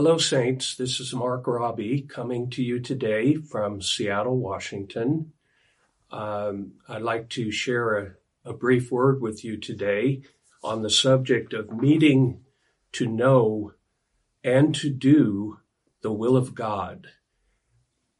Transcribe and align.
Hello, 0.00 0.16
Saints. 0.16 0.76
This 0.76 1.00
is 1.00 1.12
Mark 1.12 1.46
Raabe 1.46 2.08
coming 2.08 2.50
to 2.50 2.62
you 2.62 2.78
today 2.78 3.34
from 3.34 3.82
Seattle, 3.82 4.38
Washington. 4.38 5.32
Um, 6.12 6.74
I'd 6.88 7.02
like 7.02 7.28
to 7.30 7.50
share 7.50 7.98
a, 7.98 8.50
a 8.50 8.52
brief 8.52 8.92
word 8.92 9.20
with 9.20 9.44
you 9.44 9.56
today 9.56 10.22
on 10.62 10.82
the 10.82 10.88
subject 10.88 11.52
of 11.52 11.72
meeting 11.72 12.42
to 12.92 13.08
know 13.08 13.72
and 14.44 14.72
to 14.76 14.88
do 14.88 15.58
the 16.02 16.12
will 16.12 16.36
of 16.36 16.54
God. 16.54 17.08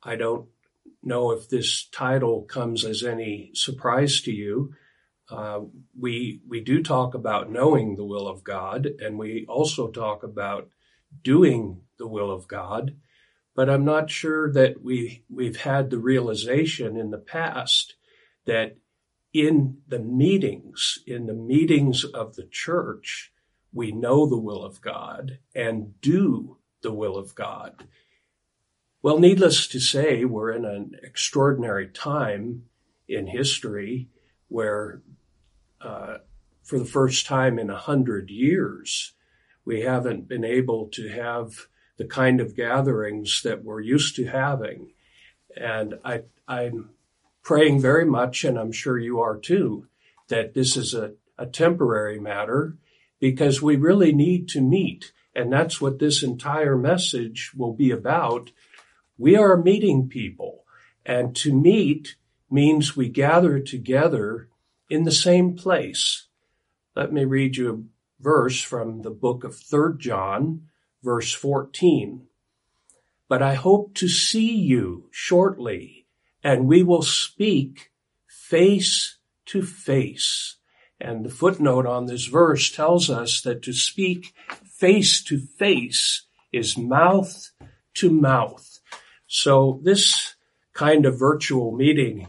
I 0.02 0.16
don't 0.16 0.48
know 1.00 1.30
if 1.30 1.48
this 1.48 1.86
title 1.92 2.42
comes 2.42 2.84
as 2.84 3.04
any 3.04 3.52
surprise 3.54 4.20
to 4.22 4.32
you. 4.32 4.74
Uh, 5.30 5.60
we 5.96 6.40
we 6.44 6.60
do 6.60 6.82
talk 6.82 7.14
about 7.14 7.52
knowing 7.52 7.94
the 7.94 8.04
will 8.04 8.26
of 8.26 8.42
God, 8.42 8.88
and 8.98 9.16
we 9.16 9.46
also 9.48 9.86
talk 9.86 10.24
about 10.24 10.70
doing 11.22 11.82
the 11.98 12.06
will 12.06 12.30
of 12.30 12.48
God, 12.48 12.96
but 13.54 13.68
I'm 13.68 13.84
not 13.84 14.10
sure 14.10 14.52
that 14.52 14.82
we 14.82 15.24
we've 15.28 15.60
had 15.62 15.90
the 15.90 15.98
realization 15.98 16.96
in 16.96 17.10
the 17.10 17.18
past 17.18 17.94
that 18.46 18.76
in 19.32 19.78
the 19.86 19.98
meetings, 19.98 20.98
in 21.06 21.26
the 21.26 21.34
meetings 21.34 22.04
of 22.04 22.36
the 22.36 22.46
church, 22.46 23.32
we 23.72 23.92
know 23.92 24.26
the 24.26 24.38
will 24.38 24.64
of 24.64 24.80
God 24.80 25.38
and 25.54 26.00
do 26.00 26.58
the 26.82 26.92
will 26.92 27.16
of 27.16 27.34
God. 27.34 27.86
Well, 29.02 29.18
needless 29.18 29.68
to 29.68 29.80
say, 29.80 30.24
we're 30.24 30.50
in 30.50 30.64
an 30.64 30.92
extraordinary 31.02 31.88
time 31.88 32.64
in 33.06 33.26
history 33.26 34.08
where, 34.48 35.02
uh, 35.80 36.18
for 36.62 36.78
the 36.78 36.84
first 36.84 37.26
time 37.26 37.58
in 37.58 37.70
a 37.70 37.76
hundred 37.76 38.30
years, 38.30 39.12
we 39.68 39.82
haven't 39.82 40.26
been 40.26 40.46
able 40.46 40.88
to 40.88 41.10
have 41.10 41.66
the 41.98 42.06
kind 42.06 42.40
of 42.40 42.56
gatherings 42.56 43.42
that 43.44 43.62
we're 43.62 43.82
used 43.82 44.16
to 44.16 44.24
having. 44.24 44.92
And 45.54 45.96
I, 46.02 46.22
I'm 46.48 46.88
praying 47.42 47.82
very 47.82 48.06
much, 48.06 48.44
and 48.44 48.58
I'm 48.58 48.72
sure 48.72 48.98
you 48.98 49.20
are 49.20 49.36
too, 49.36 49.86
that 50.28 50.54
this 50.54 50.74
is 50.74 50.94
a, 50.94 51.12
a 51.36 51.44
temporary 51.44 52.18
matter 52.18 52.78
because 53.20 53.60
we 53.60 53.76
really 53.76 54.10
need 54.10 54.48
to 54.48 54.62
meet. 54.62 55.12
And 55.34 55.52
that's 55.52 55.82
what 55.82 55.98
this 55.98 56.22
entire 56.22 56.78
message 56.78 57.52
will 57.54 57.74
be 57.74 57.90
about. 57.90 58.50
We 59.18 59.36
are 59.36 59.58
meeting 59.58 60.08
people 60.08 60.64
and 61.04 61.36
to 61.36 61.52
meet 61.52 62.16
means 62.50 62.96
we 62.96 63.10
gather 63.10 63.60
together 63.60 64.48
in 64.88 65.02
the 65.02 65.12
same 65.12 65.56
place. 65.56 66.26
Let 66.96 67.12
me 67.12 67.26
read 67.26 67.58
you 67.58 67.90
verse 68.20 68.60
from 68.60 69.02
the 69.02 69.10
book 69.10 69.44
of 69.44 69.56
3 69.56 69.98
John, 69.98 70.68
verse 71.02 71.32
14. 71.32 72.26
But 73.28 73.42
I 73.42 73.54
hope 73.54 73.94
to 73.94 74.08
see 74.08 74.54
you 74.54 75.08
shortly, 75.10 76.06
and 76.42 76.66
we 76.66 76.82
will 76.82 77.02
speak 77.02 77.90
face 78.26 79.18
to 79.46 79.62
face. 79.62 80.56
And 81.00 81.24
the 81.24 81.30
footnote 81.30 81.86
on 81.86 82.06
this 82.06 82.24
verse 82.26 82.70
tells 82.70 83.08
us 83.08 83.40
that 83.42 83.62
to 83.62 83.72
speak 83.72 84.34
face 84.64 85.22
to 85.24 85.38
face 85.38 86.26
is 86.52 86.78
mouth 86.78 87.50
to 87.94 88.10
mouth. 88.10 88.80
So 89.26 89.80
this 89.84 90.34
kind 90.72 91.04
of 91.06 91.18
virtual 91.18 91.72
meeting 91.72 92.28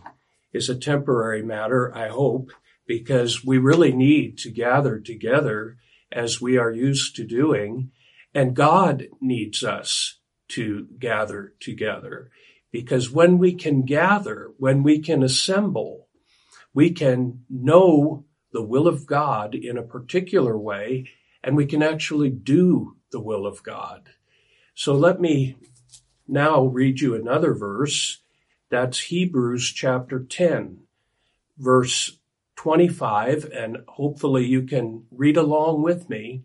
is 0.52 0.70
a 0.70 0.76
temporary 0.76 1.44
matter, 1.44 1.96
I 1.96 2.10
hope, 2.10 2.52
because 2.90 3.46
we 3.46 3.60
really 3.60 3.92
need 3.92 4.36
to 4.36 4.50
gather 4.50 5.00
together 5.00 5.78
as 6.12 6.42
we 6.42 6.58
are 6.58 6.72
used 6.72 7.16
to 7.16 7.24
doing. 7.24 7.92
And 8.34 8.56
God 8.56 9.06
needs 9.22 9.64
us 9.64 10.16
to 10.50 10.88
gather 10.98 11.54
together 11.60 12.32
because 12.72 13.12
when 13.12 13.38
we 13.38 13.54
can 13.54 13.84
gather, 13.84 14.54
when 14.58 14.82
we 14.82 14.98
can 14.98 15.22
assemble, 15.22 16.08
we 16.74 16.90
can 16.90 17.46
know 17.48 18.26
the 18.54 18.64
will 18.64 18.88
of 18.88 19.06
God 19.06 19.54
in 19.54 19.78
a 19.78 19.84
particular 19.84 20.58
way 20.58 21.12
and 21.44 21.56
we 21.56 21.68
can 21.68 21.84
actually 21.84 22.32
do 22.32 22.98
the 23.12 23.22
will 23.22 23.46
of 23.46 23.62
God. 23.62 24.10
So 24.74 24.96
let 24.96 25.22
me 25.22 25.58
now 26.28 26.64
read 26.64 27.02
you 27.02 27.14
another 27.14 27.54
verse. 27.54 28.24
That's 28.72 29.00
Hebrews 29.00 29.72
chapter 29.76 30.24
10, 30.24 30.80
verse 31.56 32.19
25, 32.60 33.46
and 33.54 33.78
hopefully 33.88 34.46
you 34.46 34.64
can 34.64 35.06
read 35.12 35.38
along 35.38 35.82
with 35.82 36.10
me. 36.10 36.44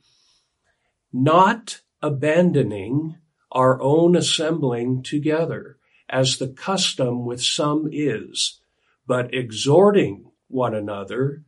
Not 1.13 1.81
abandoning 2.01 3.17
our 3.51 3.83
own 3.83 4.15
assembling 4.15 5.03
together, 5.03 5.77
as 6.09 6.37
the 6.37 6.47
custom 6.47 7.25
with 7.25 7.43
some 7.43 7.89
is, 7.91 8.61
but 9.09 9.35
exhorting 9.35 10.31
one 10.47 10.73
another, 10.73 11.43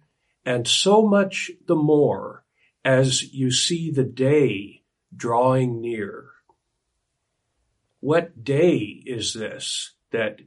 and 0.44 0.66
so 0.66 1.06
much 1.06 1.52
the 1.68 1.76
more 1.76 2.44
as 2.84 3.22
you 3.32 3.52
see 3.52 3.92
the 3.92 4.02
day 4.02 4.82
drawing 5.14 5.80
near. 5.80 6.24
What 8.00 8.42
day 8.42 9.00
is 9.06 9.32
this 9.32 9.92
that 10.10 10.40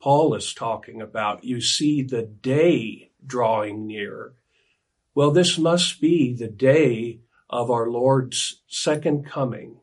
Paul 0.00 0.34
is 0.34 0.52
talking 0.52 1.00
about? 1.00 1.44
You 1.44 1.60
see 1.60 2.02
the 2.02 2.22
day 2.22 3.11
drawing 3.26 3.86
near. 3.86 4.34
Well, 5.14 5.30
this 5.30 5.58
must 5.58 6.00
be 6.00 6.34
the 6.34 6.48
day 6.48 7.20
of 7.50 7.70
our 7.70 7.88
Lord's 7.88 8.62
second 8.66 9.26
coming. 9.26 9.80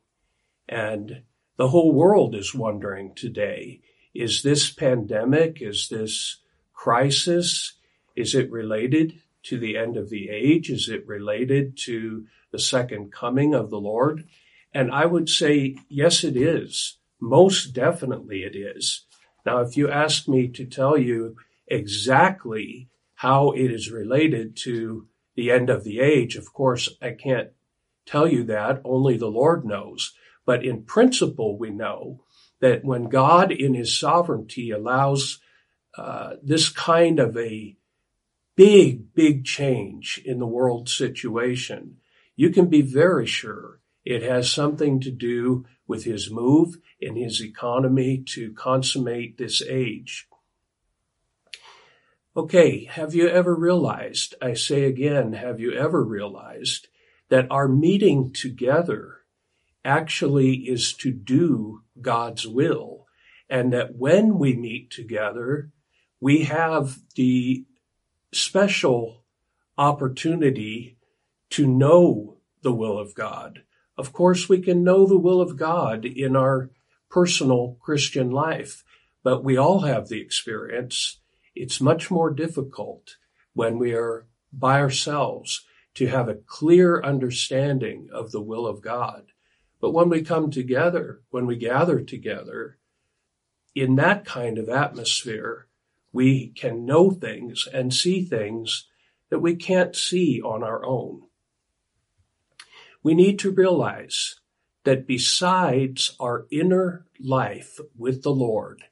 And 0.68 1.22
the 1.58 1.70
whole 1.70 1.92
world 1.92 2.36
is 2.36 2.56
wondering 2.56 3.14
today, 3.16 3.82
is 4.14 4.42
this 4.42 4.72
pandemic, 4.72 5.62
is 5.62 5.88
this 5.90 6.38
crisis, 6.74 7.74
is 8.16 8.34
it 8.34 8.52
related 8.52 9.22
to 9.44 9.58
the 9.58 9.78
end 9.78 9.98
of 9.98 10.10
the 10.10 10.30
age? 10.30 10.70
Is 10.70 10.90
it 10.90 11.08
related 11.08 11.78
to 11.86 12.26
the 12.52 12.60
second 12.60 13.12
coming 13.12 13.54
of 13.54 13.70
the 13.70 13.80
Lord? 13.80 14.28
And 14.74 14.92
I 14.92 15.06
would 15.06 15.30
say, 15.30 15.78
yes, 15.88 16.24
it 16.24 16.36
is. 16.36 16.98
Most 17.20 17.74
definitely 17.74 18.44
it 18.44 18.56
is. 18.56 19.06
Now, 19.46 19.60
if 19.60 19.78
you 19.78 19.90
ask 19.90 20.28
me 20.28 20.48
to 20.50 20.66
tell 20.66 20.98
you 20.98 21.36
exactly 21.68 22.90
how 23.20 23.52
it 23.52 23.70
is 23.70 23.92
related 23.92 24.56
to 24.56 25.06
the 25.36 25.52
end 25.52 25.70
of 25.70 25.84
the 25.84 26.00
age. 26.00 26.38
Of 26.38 26.54
course, 26.54 26.88
I 27.02 27.12
can't 27.12 27.50
tell 28.06 28.26
you 28.26 28.46
that. 28.46 28.82
Only 28.86 29.18
the 29.18 29.28
Lord 29.28 29.66
knows. 29.66 30.14
But 30.46 30.64
in 30.64 30.84
principle, 30.84 31.58
we 31.58 31.70
know 31.70 32.24
that 32.62 32.86
when 32.86 33.10
God 33.10 33.52
in 33.52 33.74
his 33.74 33.98
sovereignty 33.98 34.72
allows 34.72 35.42
uh, 35.98 36.36
this 36.42 36.70
kind 36.70 37.20
of 37.20 37.36
a 37.36 37.76
big, 38.56 39.14
big 39.14 39.44
change 39.44 40.22
in 40.24 40.40
the 40.40 40.48
world 40.48 40.88
situation, 40.88 41.98
you 42.38 42.52
can 42.52 42.68
be 42.68 42.82
very 42.82 43.28
sure 43.28 43.82
it 44.06 44.24
has 44.24 44.50
something 44.50 45.02
to 45.02 45.12
do 45.12 45.66
with 45.86 46.06
his 46.06 46.32
move 46.32 46.78
in 47.02 47.18
his 47.18 47.44
economy 47.44 48.24
to 48.28 48.54
consummate 48.54 49.38
this 49.38 49.62
age. 49.62 50.30
Okay, 52.38 52.86
have 52.86 53.16
you 53.16 53.28
ever 53.28 53.56
realized, 53.56 54.36
I 54.40 54.54
say 54.54 54.84
again, 54.84 55.34
have 55.34 55.60
you 55.60 55.74
ever 55.74 56.04
realized 56.04 56.88
that 57.30 57.48
our 57.50 57.68
meeting 57.68 58.32
together 58.32 59.22
actually 59.84 60.58
is 60.58 60.94
to 60.98 61.12
do 61.12 61.82
God's 62.00 62.48
will? 62.48 63.08
And 63.50 63.74
that 63.74 63.96
when 63.96 64.38
we 64.38 64.56
meet 64.56 64.92
together, 64.92 65.72
we 66.22 66.44
have 66.44 67.00
the 67.16 67.66
special 68.32 69.24
opportunity 69.76 70.98
to 71.50 71.66
know 71.66 72.38
the 72.62 72.74
will 72.74 73.00
of 73.00 73.16
God. 73.16 73.64
Of 73.98 74.14
course, 74.14 74.48
we 74.48 74.62
can 74.62 74.84
know 74.84 75.08
the 75.08 75.18
will 75.18 75.42
of 75.42 75.58
God 75.58 76.06
in 76.06 76.36
our 76.36 76.70
personal 77.10 77.78
Christian 77.82 78.30
life, 78.30 78.84
but 79.24 79.44
we 79.44 79.58
all 79.58 79.80
have 79.80 80.10
the 80.10 80.22
experience 80.22 81.20
it's 81.60 81.82
much 81.82 82.10
more 82.10 82.30
difficult 82.30 83.18
when 83.54 83.78
we 83.78 83.94
are 83.94 84.26
by 84.54 84.80
ourselves 84.80 85.66
to 85.94 86.08
have 86.08 86.30
a 86.30 86.36
clear 86.36 87.04
understanding 87.04 88.08
of 88.14 88.32
the 88.32 88.42
will 88.42 88.66
of 88.66 88.82
God. 88.82 89.34
But 89.82 89.92
when 89.92 90.08
we 90.08 90.22
come 90.22 90.52
together, 90.52 91.22
when 91.32 91.46
we 91.46 91.58
gather 91.58 92.00
together, 92.00 92.78
in 93.76 93.96
that 93.96 94.24
kind 94.24 94.58
of 94.58 94.70
atmosphere, 94.70 95.68
we 96.14 96.48
can 96.48 96.86
know 96.86 97.12
things 97.12 97.68
and 97.72 97.94
see 97.94 98.24
things 98.24 98.88
that 99.30 99.40
we 99.40 99.58
can't 99.58 99.98
see 99.98 100.42
on 100.42 100.64
our 100.64 100.86
own. 100.86 101.24
We 103.04 103.14
need 103.14 103.38
to 103.40 103.52
realize 103.52 104.40
that 104.86 105.06
besides 105.06 106.16
our 106.22 106.48
inner 106.50 107.06
life 107.20 107.82
with 107.98 108.24
the 108.24 108.32
Lord, 108.32 108.86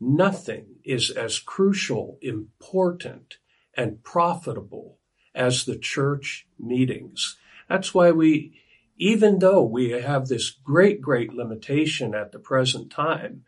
Nothing 0.00 0.76
is 0.84 1.10
as 1.10 1.38
crucial, 1.38 2.18
important, 2.20 3.38
and 3.74 4.02
profitable 4.02 4.98
as 5.34 5.64
the 5.64 5.78
church 5.78 6.46
meetings. 6.58 7.36
That's 7.68 7.94
why 7.94 8.10
we 8.10 8.60
even 8.98 9.38
though 9.38 9.62
we 9.62 9.90
have 9.90 10.26
this 10.26 10.50
great, 10.50 11.00
great 11.00 11.32
limitation 11.32 12.14
at 12.14 12.32
the 12.32 12.38
present 12.38 12.90
time, 12.90 13.42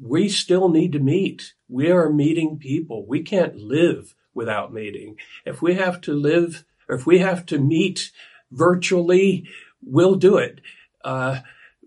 we 0.00 0.28
still 0.28 0.68
need 0.68 0.92
to 0.92 0.98
meet. 0.98 1.54
We 1.68 1.90
are 1.90 2.10
meeting 2.10 2.58
people. 2.58 3.06
We 3.06 3.22
can't 3.22 3.56
live 3.56 4.14
without 4.34 4.72
meeting. 4.72 5.16
If 5.44 5.62
we 5.62 5.74
have 5.74 6.00
to 6.02 6.12
live, 6.12 6.64
or 6.88 6.96
if 6.96 7.06
we 7.06 7.18
have 7.18 7.46
to 7.46 7.58
meet 7.58 8.12
virtually, 8.50 9.48
we'll 9.82 10.14
do 10.14 10.36
it, 10.36 10.60
uh, 11.04 11.40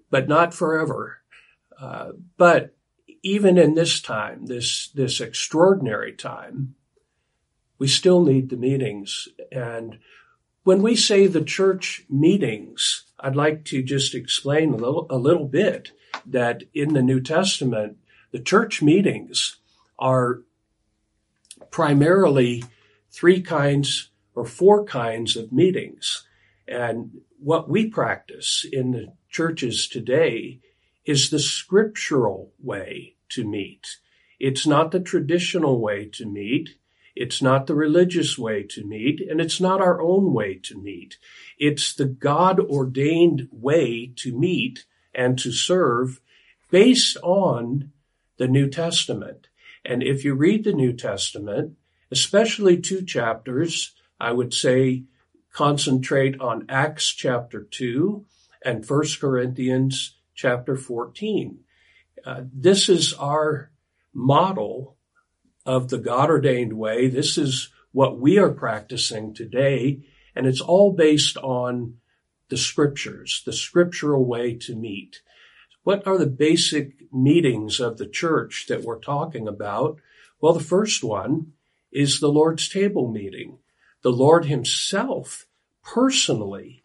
but 0.10 0.27
not 0.27 0.54
forever. 0.54 1.19
Uh, 1.80 2.12
but 2.38 2.75
even 3.23 3.57
in 3.57 3.75
this 3.75 4.01
time, 4.01 4.45
this 4.47 4.89
this 4.89 5.21
extraordinary 5.21 6.13
time, 6.13 6.75
we 7.77 7.88
still 7.88 8.23
need 8.23 8.50
the 8.50 8.57
meetings. 8.57 9.27
And 9.51 10.00
when 10.63 10.81
we 10.81 10.95
say 10.95 11.27
the 11.27 11.44
church 11.44 12.03
meetings, 12.09 13.06
I'd 13.19 13.35
like 13.35 13.65
to 13.65 13.81
just 13.83 14.13
explain 14.13 14.73
a 14.73 14.77
little, 14.77 15.07
a 15.09 15.18
little 15.18 15.47
bit 15.47 15.91
that 16.25 16.63
in 16.73 16.94
the 16.94 17.01
New 17.01 17.19
Testament, 17.19 17.97
the 18.31 18.39
church 18.39 18.81
meetings 18.81 19.57
are 19.97 20.41
primarily 21.71 22.63
three 23.12 23.41
kinds 23.41 24.09
or 24.35 24.45
four 24.45 24.85
kinds 24.85 25.35
of 25.35 25.51
meetings. 25.51 26.25
And 26.67 27.21
what 27.39 27.69
we 27.69 27.89
practice 27.89 28.65
in 28.71 28.91
the 28.91 29.13
churches 29.29 29.88
today 29.88 30.59
is 31.06 31.30
the 31.30 31.39
scriptural 31.39 32.53
way 32.62 33.15
to 33.30 33.48
meet. 33.48 33.98
It's 34.39 34.65
not 34.65 34.92
the 34.92 35.00
traditional 35.00 35.80
way 35.80 36.06
to 36.13 36.25
meet. 36.25 36.77
It's 37.15 37.42
not 37.42 37.68
the 37.68 37.75
religious 37.75 38.38
way 38.38 38.63
to 38.63 38.86
meet, 38.86 39.19
and 39.21 39.42
it's 39.42 39.59
not 39.59 39.81
our 39.81 40.01
own 40.01 40.33
way 40.33 40.56
to 40.63 40.81
meet. 40.81 41.18
It's 41.57 41.94
the 41.94 42.06
God 42.06 42.59
ordained 42.59 43.50
way 43.51 44.13
to 44.18 44.38
meet 44.38 44.86
and 45.13 45.38
to 45.39 45.51
serve 45.51 46.21
based 46.69 47.18
on 47.21 47.92
the 48.38 48.48
New 48.48 48.69
Testament. 48.69 49.48
And 49.83 50.01
if 50.01 50.24
you 50.24 50.33
read 50.33 50.63
the 50.63 50.74
New 50.74 50.94
Testament, 50.94 51.77
especially 52.09 52.77
two 52.77 53.03
chapters, 53.03 53.94
I 54.19 54.31
would 54.31 54.53
say 54.53 55.03
concentrate 55.51 56.39
on 56.39 56.65
Acts 56.69 57.09
chapter 57.09 57.62
2 57.62 58.25
and 58.63 58.88
1 58.88 59.03
Corinthians 59.19 60.15
chapter 60.41 60.75
14. 60.75 61.59
Uh, 62.25 62.41
this 62.51 62.89
is 62.89 63.13
our 63.13 63.71
model 64.11 64.97
of 65.67 65.89
the 65.89 65.99
God 65.99 66.31
ordained 66.31 66.73
way. 66.73 67.07
This 67.07 67.38
is 67.38 67.69
what 67.91 68.19
we 68.19 68.39
are 68.39 68.49
practicing 68.49 69.35
today. 69.35 69.99
And 70.35 70.47
it's 70.47 70.61
all 70.61 70.93
based 70.93 71.38
on 71.38 71.97
the 72.49 72.57
scriptures, 72.57 73.43
the 73.45 73.53
scriptural 73.53 74.25
way 74.25 74.55
to 74.55 74.75
meet. 74.75 75.21
What 75.83 76.07
are 76.07 76.17
the 76.17 76.25
basic 76.25 77.13
meetings 77.13 77.79
of 77.79 77.97
the 77.97 78.07
church 78.07 78.65
that 78.67 78.83
we're 78.83 78.99
talking 78.99 79.47
about? 79.47 79.99
Well, 80.39 80.53
the 80.53 80.59
first 80.59 81.03
one 81.03 81.53
is 81.91 82.19
the 82.19 82.31
Lord's 82.31 82.67
table 82.67 83.07
meeting. 83.11 83.59
The 84.01 84.11
Lord 84.11 84.45
himself 84.45 85.45
personally 85.83 86.83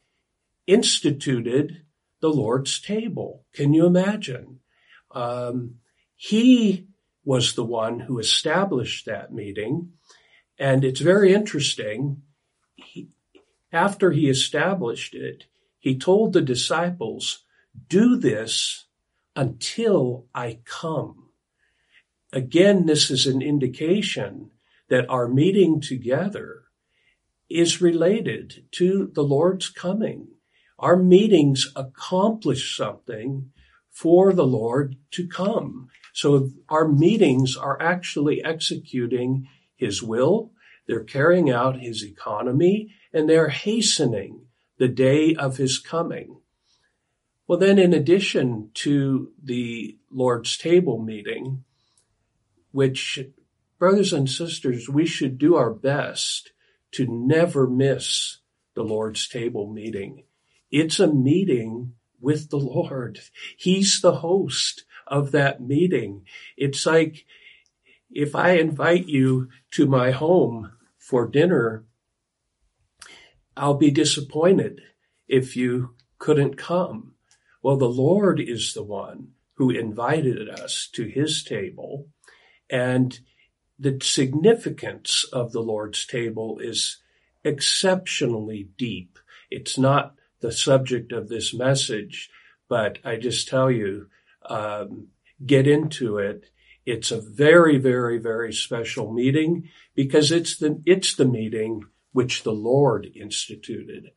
instituted 0.67 1.86
the 2.27 2.33
Lord's 2.33 2.81
table. 2.81 3.45
Can 3.53 3.73
you 3.73 3.87
imagine? 3.87 4.59
Um, 5.13 5.77
he 6.17 6.89
was 7.25 7.55
the 7.55 7.65
one 7.65 8.01
who 8.01 8.19
established 8.19 9.07
that 9.07 9.33
meeting. 9.33 9.93
And 10.59 10.83
it's 10.85 10.99
very 10.99 11.33
interesting. 11.33 12.23
He, 12.75 13.11
after 13.73 14.11
he 14.11 14.29
established 14.29 15.15
it, 15.15 15.45
he 15.79 15.97
told 15.97 16.33
the 16.33 16.41
disciples, 16.41 17.45
do 17.89 18.17
this 18.17 18.87
until 19.37 20.27
I 20.35 20.59
come. 20.65 21.29
Again, 22.33 22.87
this 22.87 23.09
is 23.09 23.29
an 23.29 23.41
indication 23.41 24.51
that 24.89 25.09
our 25.09 25.29
meeting 25.29 25.81
together 25.81 26.65
is 27.49 27.81
related 27.81 28.65
to 28.73 29.13
the 29.15 29.23
Lord's 29.23 29.69
coming. 29.69 30.27
Our 30.79 30.97
meetings 30.97 31.73
accomplish 31.75 32.77
something 32.77 33.51
for 33.91 34.33
the 34.33 34.47
Lord 34.47 34.97
to 35.13 35.27
come. 35.27 35.89
So 36.13 36.51
our 36.69 36.87
meetings 36.87 37.57
are 37.57 37.81
actually 37.81 38.45
executing 38.45 39.49
His 39.75 40.03
will. 40.03 40.53
They're 40.87 41.05
carrying 41.05 41.51
out 41.51 41.81
His 41.81 42.05
economy 42.05 42.95
and 43.13 43.29
they're 43.29 43.49
hastening 43.49 44.47
the 44.79 44.89
day 44.89 45.35
of 45.35 45.57
His 45.57 45.79
coming. 45.79 46.41
Well, 47.49 47.59
then 47.59 47.79
in 47.79 47.95
addition 47.95 48.71
to 48.75 49.33
the 49.43 49.97
Lord's 50.11 50.59
table 50.59 51.01
meeting, 51.01 51.65
which 52.73 53.21
brothers 53.79 54.13
and 54.13 54.29
sisters, 54.29 54.89
we 54.89 55.07
should 55.07 55.39
do 55.39 55.55
our 55.55 55.73
best 55.73 56.53
to 56.93 57.07
never 57.09 57.67
miss 57.67 58.41
the 58.75 58.83
Lord's 58.83 59.27
table 59.27 59.73
meeting. 59.73 60.25
It's 60.79 61.01
a 61.01 61.07
meeting 61.07 61.95
with 62.21 62.51
the 62.51 62.59
Lord. 62.59 63.21
He's 63.57 64.03
the 64.03 64.17
host 64.17 64.85
of 65.07 65.33
that 65.33 65.59
meeting. 65.59 66.27
It's 66.55 66.85
like 66.85 67.25
if 68.11 68.37
I 68.37 68.59
invite 68.59 69.07
you 69.07 69.49
to 69.71 69.87
my 69.87 70.11
home 70.11 70.73
for 70.99 71.27
dinner, 71.27 71.87
I'll 73.57 73.79
be 73.79 73.91
disappointed 73.91 74.83
if 75.27 75.57
you 75.57 75.95
couldn't 76.19 76.59
come. 76.59 77.15
Well, 77.63 77.79
the 77.79 77.89
Lord 77.89 78.39
is 78.39 78.75
the 78.75 78.85
one 78.85 79.29
who 79.55 79.71
invited 79.71 80.47
us 80.47 80.91
to 80.93 81.05
his 81.05 81.43
table 81.43 82.09
and 82.69 83.19
the 83.79 83.99
significance 84.03 85.25
of 85.33 85.53
the 85.53 85.63
Lord's 85.63 86.05
table 86.05 86.59
is 86.59 86.99
exceptionally 87.45 88.69
deep. 88.77 89.19
It's 89.51 89.79
not 89.79 90.17
the 90.41 90.53
subject 90.53 91.13
of 91.13 91.29
this 91.29 91.55
message, 91.55 92.31
but 92.69 92.99
I 93.05 93.17
just 93.17 93.49
tell 93.49 93.71
you, 93.71 94.09
um, 94.49 95.09
get 95.45 95.67
into 95.67 96.19
it. 96.19 96.51
It's 96.85 97.11
a 97.11 97.21
very, 97.21 97.79
very, 97.79 98.19
very 98.19 98.53
special 98.53 99.13
meeting 99.13 99.69
because 99.95 100.31
it's 100.31 100.57
the, 100.57 100.81
it's 100.87 101.15
the 101.15 101.25
meeting 101.25 101.83
which 102.13 102.43
the 102.43 102.53
Lord 102.53 103.09
instituted. 103.15 104.13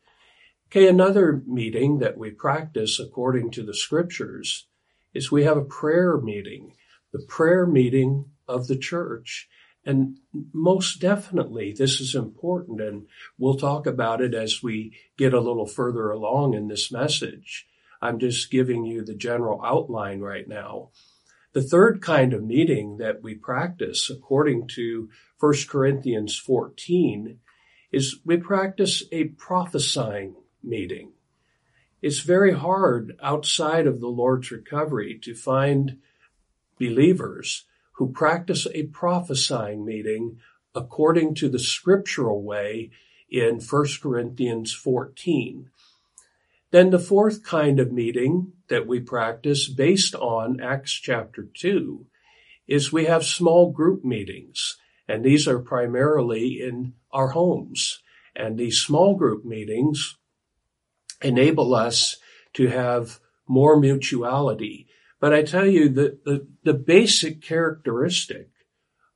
Okay, 0.67 0.87
another 0.87 1.41
meeting 1.47 1.97
that 1.99 2.17
we 2.17 2.29
practice 2.29 2.99
according 2.99 3.51
to 3.51 3.63
the 3.63 3.73
scriptures 3.73 4.67
is 5.13 5.31
we 5.31 5.43
have 5.43 5.57
a 5.57 5.65
prayer 5.65 6.17
meeting, 6.17 6.73
the 7.11 7.25
prayer 7.27 7.65
meeting 7.65 8.25
of 8.47 8.67
the 8.67 8.77
church. 8.77 9.49
And 9.85 10.19
most 10.53 10.99
definitely, 10.99 11.73
this 11.73 11.99
is 11.99 12.13
important, 12.13 12.81
and 12.81 13.07
we'll 13.37 13.55
talk 13.55 13.87
about 13.87 14.21
it 14.21 14.33
as 14.33 14.61
we 14.61 14.93
get 15.17 15.33
a 15.33 15.39
little 15.39 15.65
further 15.65 16.11
along 16.11 16.53
in 16.53 16.67
this 16.67 16.91
message. 16.91 17.67
I'm 18.01 18.19
just 18.19 18.51
giving 18.51 18.85
you 18.85 19.03
the 19.03 19.15
general 19.15 19.61
outline 19.63 20.19
right 20.19 20.47
now. 20.47 20.89
The 21.53 21.61
third 21.63 22.01
kind 22.01 22.33
of 22.33 22.43
meeting 22.43 22.97
that 22.97 23.23
we 23.23 23.35
practice, 23.35 24.09
according 24.09 24.67
to 24.75 25.09
1 25.39 25.53
Corinthians 25.67 26.37
14, 26.37 27.39
is 27.91 28.19
we 28.23 28.37
practice 28.37 29.03
a 29.11 29.25
prophesying 29.25 30.35
meeting. 30.63 31.13
It's 32.01 32.19
very 32.19 32.53
hard 32.53 33.17
outside 33.21 33.87
of 33.87 33.99
the 33.99 34.07
Lord's 34.07 34.51
recovery 34.51 35.19
to 35.23 35.33
find 35.33 35.97
believers 36.79 37.65
who 37.99 38.09
practice 38.09 38.65
a 38.73 38.83
prophesying 38.83 39.83
meeting 39.83 40.37
according 40.73 41.35
to 41.35 41.49
the 41.49 41.59
scriptural 41.59 42.41
way 42.41 42.89
in 43.29 43.59
1 43.59 43.85
Corinthians 44.01 44.73
14. 44.73 45.69
Then 46.71 46.91
the 46.91 46.97
fourth 46.97 47.43
kind 47.43 47.77
of 47.77 47.91
meeting 47.91 48.53
that 48.69 48.87
we 48.87 49.01
practice 49.01 49.67
based 49.67 50.15
on 50.15 50.61
Acts 50.61 50.93
chapter 50.93 51.49
2 51.53 52.05
is 52.67 52.93
we 52.93 53.03
have 53.03 53.25
small 53.25 53.69
group 53.69 54.05
meetings, 54.05 54.77
and 55.05 55.25
these 55.25 55.45
are 55.45 55.59
primarily 55.59 56.61
in 56.61 56.93
our 57.11 57.29
homes. 57.29 58.01
And 58.33 58.57
these 58.57 58.79
small 58.79 59.15
group 59.15 59.43
meetings 59.43 60.15
enable 61.21 61.75
us 61.75 62.15
to 62.53 62.67
have 62.67 63.19
more 63.45 63.77
mutuality 63.77 64.87
but 65.19 65.33
I 65.33 65.43
tell 65.43 65.67
you 65.67 65.89
that 65.89 66.23
the, 66.23 66.47
the 66.63 66.73
basic 66.73 67.41
characteristic 67.41 68.49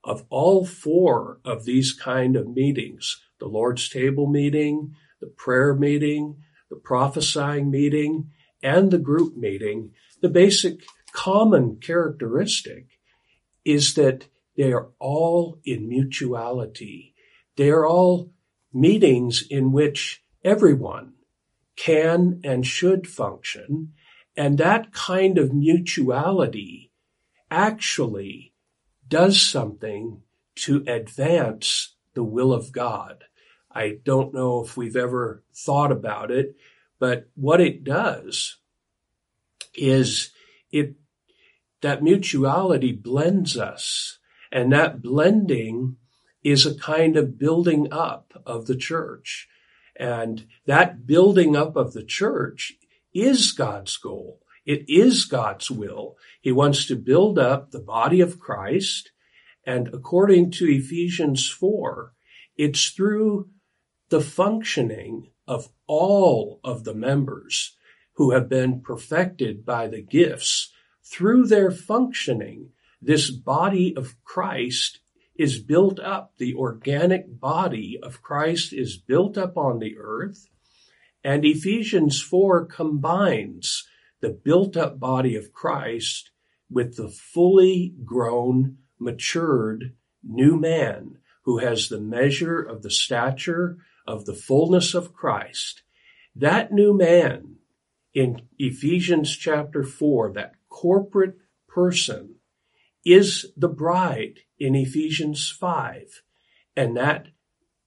of 0.04 0.26
all 0.30 0.66
four 0.66 1.40
of 1.46 1.64
these 1.64 1.94
kind 1.94 2.36
of 2.36 2.48
meetings, 2.48 3.22
the 3.40 3.48
Lord's 3.48 3.88
table 3.90 4.28
meeting, 4.28 4.96
the 5.22 5.28
prayer 5.28 5.74
meeting, 5.74 6.38
the 6.70 6.76
prophesying 6.76 7.72
meeting, 7.72 8.32
and 8.62 8.92
the 8.92 8.98
group 8.98 9.38
meeting, 9.38 9.92
the 10.22 10.30
basic 10.30 10.82
common 11.14 11.78
characteristic 11.78 12.88
is 13.64 13.94
that 13.94 14.28
they 14.58 14.72
are 14.72 14.90
all 15.00 15.60
in 15.66 15.88
mutuality. 15.88 17.14
They 17.56 17.70
are 17.70 17.86
all 17.86 18.32
meetings 18.74 19.44
in 19.50 19.72
which 19.72 20.24
everyone 20.44 21.14
can 21.76 22.42
and 22.44 22.66
should 22.66 23.08
function. 23.08 23.94
And 24.36 24.58
that 24.58 24.94
kind 24.94 25.38
of 25.38 25.54
mutuality 25.54 26.92
actually 27.52 28.54
does 29.08 29.42
something 29.42 30.22
to 30.56 30.84
advance 30.88 31.96
the 32.14 32.24
will 32.24 32.54
of 32.54 32.72
God. 32.72 33.26
I 33.72 33.98
don't 34.04 34.34
know 34.34 34.64
if 34.64 34.78
we've 34.78 34.96
ever 34.96 35.44
thought 35.54 35.92
about 35.92 36.32
it, 36.32 36.56
but 37.00 37.28
what 37.36 37.60
it 37.60 37.84
does 37.84 38.58
is 39.76 40.32
it, 40.72 40.96
that 41.82 42.04
mutuality 42.04 42.92
blends 42.92 43.58
us 43.58 44.20
and 44.52 44.72
that 44.72 45.02
blending 45.02 45.98
is 46.44 46.66
a 46.66 46.76
kind 46.76 47.18
of 47.18 47.40
building 47.40 47.92
up 47.92 48.34
of 48.46 48.68
the 48.68 48.76
church. 48.76 49.48
And 49.96 50.46
that 50.66 51.06
building 51.06 51.56
up 51.56 51.76
of 51.76 51.94
the 51.94 52.04
church 52.04 52.74
is 53.14 53.52
God's 53.52 53.98
goal. 53.98 54.40
It 54.66 54.86
is 54.88 55.26
God's 55.26 55.70
will. 55.70 56.18
He 56.42 56.52
wants 56.52 56.86
to 56.88 56.96
build 56.96 57.38
up 57.38 57.72
the 57.72 57.80
body 57.82 58.22
of 58.22 58.40
Christ. 58.40 59.12
And 59.66 59.90
according 59.94 60.52
to 60.52 60.66
Ephesians 60.70 61.50
4, 61.50 62.14
it's 62.58 62.90
through 62.90 63.50
the 64.10 64.22
functioning 64.22 65.32
of 65.48 65.70
all 65.88 66.60
of 66.64 66.84
the 66.84 66.94
members 66.94 67.76
who 68.16 68.32
have 68.32 68.48
been 68.48 68.82
perfected 68.82 69.66
by 69.66 69.88
the 69.88 70.02
gifts. 70.02 70.72
Through 71.04 71.48
their 71.48 71.72
functioning, 71.72 72.70
this 73.02 73.30
body 73.32 73.96
of 73.98 74.16
Christ 74.24 75.00
is 75.36 75.60
built 75.60 76.00
up. 76.00 76.34
The 76.38 76.54
organic 76.54 77.40
body 77.40 78.00
of 78.02 78.22
Christ 78.22 78.72
is 78.72 78.98
built 78.98 79.38
up 79.38 79.58
on 79.58 79.80
the 79.80 79.98
earth. 79.98 80.48
And 81.24 81.46
Ephesians 81.46 82.22
4 82.22 82.66
combines 82.66 83.88
the 84.20 84.30
built 84.30 84.76
up 84.76 85.00
body 85.00 85.36
of 85.36 85.54
Christ 85.54 86.32
with 86.70 86.98
the 86.98 87.10
fully 87.10 87.94
grown, 88.04 88.78
matured 89.00 89.94
new 90.24 90.58
man 90.58 91.18
who 91.44 91.60
has 91.60 91.90
the 91.90 92.00
measure 92.00 92.62
of 92.62 92.82
the 92.82 92.92
stature 92.92 93.78
of 94.08 94.26
the 94.26 94.34
fullness 94.34 94.94
of 94.94 95.14
Christ. 95.14 95.84
That 96.36 96.72
new 96.72 96.96
man 96.96 97.58
in 98.14 98.42
Ephesians 98.58 99.36
chapter 99.36 99.84
4, 99.84 100.34
that 100.34 100.54
corporate 100.70 101.38
person 101.68 102.36
is 103.06 103.52
the 103.58 103.68
bride 103.70 104.40
in 104.58 104.76
Ephesians 104.76 105.50
5. 105.52 106.24
And 106.76 106.98
that 106.98 107.28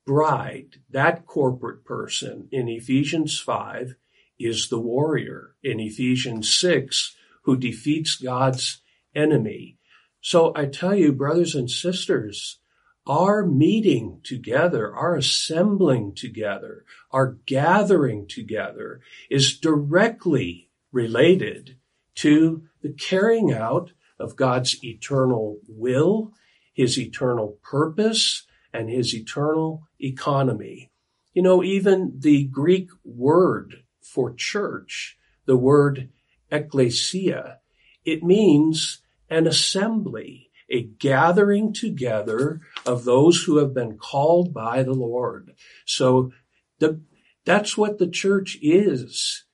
bride, 0.07 0.77
that 0.91 1.27
corporate 1.27 1.85
person 1.85 2.49
in 2.53 2.69
Ephesians 2.69 3.39
5 3.41 3.97
is 4.39 4.69
the 4.69 4.79
warrior 4.79 5.57
in 5.63 5.81
Ephesians 5.81 6.57
6 6.57 7.17
who 7.43 7.57
defeats 7.57 8.17
God's 8.17 8.83
enemy. 9.15 9.79
So 10.21 10.53
I 10.57 10.67
tell 10.67 10.95
you, 10.95 11.13
brothers 11.13 11.55
and 11.55 11.71
sisters, 11.71 12.59
our 13.07 13.47
meeting 13.47 14.21
together, 14.25 14.95
our 14.95 15.17
assembling 15.17 16.15
together, 16.15 16.85
our 17.13 17.39
gathering 17.47 18.27
together 18.27 19.01
is 19.31 19.59
directly 19.59 20.71
related 20.91 21.77
to 22.17 22.63
the 22.83 22.93
carrying 22.93 23.53
out 23.53 23.93
of 24.19 24.37
God's 24.37 24.83
eternal 24.83 25.59
will, 25.69 26.33
his 26.75 26.99
eternal 26.99 27.59
purpose, 27.63 28.46
and 28.77 28.91
his 28.91 29.15
eternal 29.15 29.89
economy. 29.99 30.91
You 31.33 31.43
know, 31.43 31.63
even 31.63 32.15
the 32.19 32.45
Greek 32.45 32.91
word 33.05 33.85
for 34.03 34.35
church, 34.35 35.17
the 35.47 35.57
word 35.57 36.11
ecclesia, 36.51 37.61
it 38.05 38.23
means 38.23 39.01
an 39.31 39.47
assembly, 39.47 40.51
a 40.71 40.83
gathering 40.83 41.73
together 41.73 42.61
of 42.85 43.05
those 43.05 43.45
who 43.45 43.57
have 43.59 43.73
been 43.73 43.97
called 43.97 44.53
by 44.53 44.83
the 44.83 44.95
Lord. 44.95 45.55
So 45.85 46.33
the, 46.79 47.01
that's 47.45 47.77
what 47.77 47.99
the 47.99 48.09
church 48.09 48.59
is, 48.61 49.45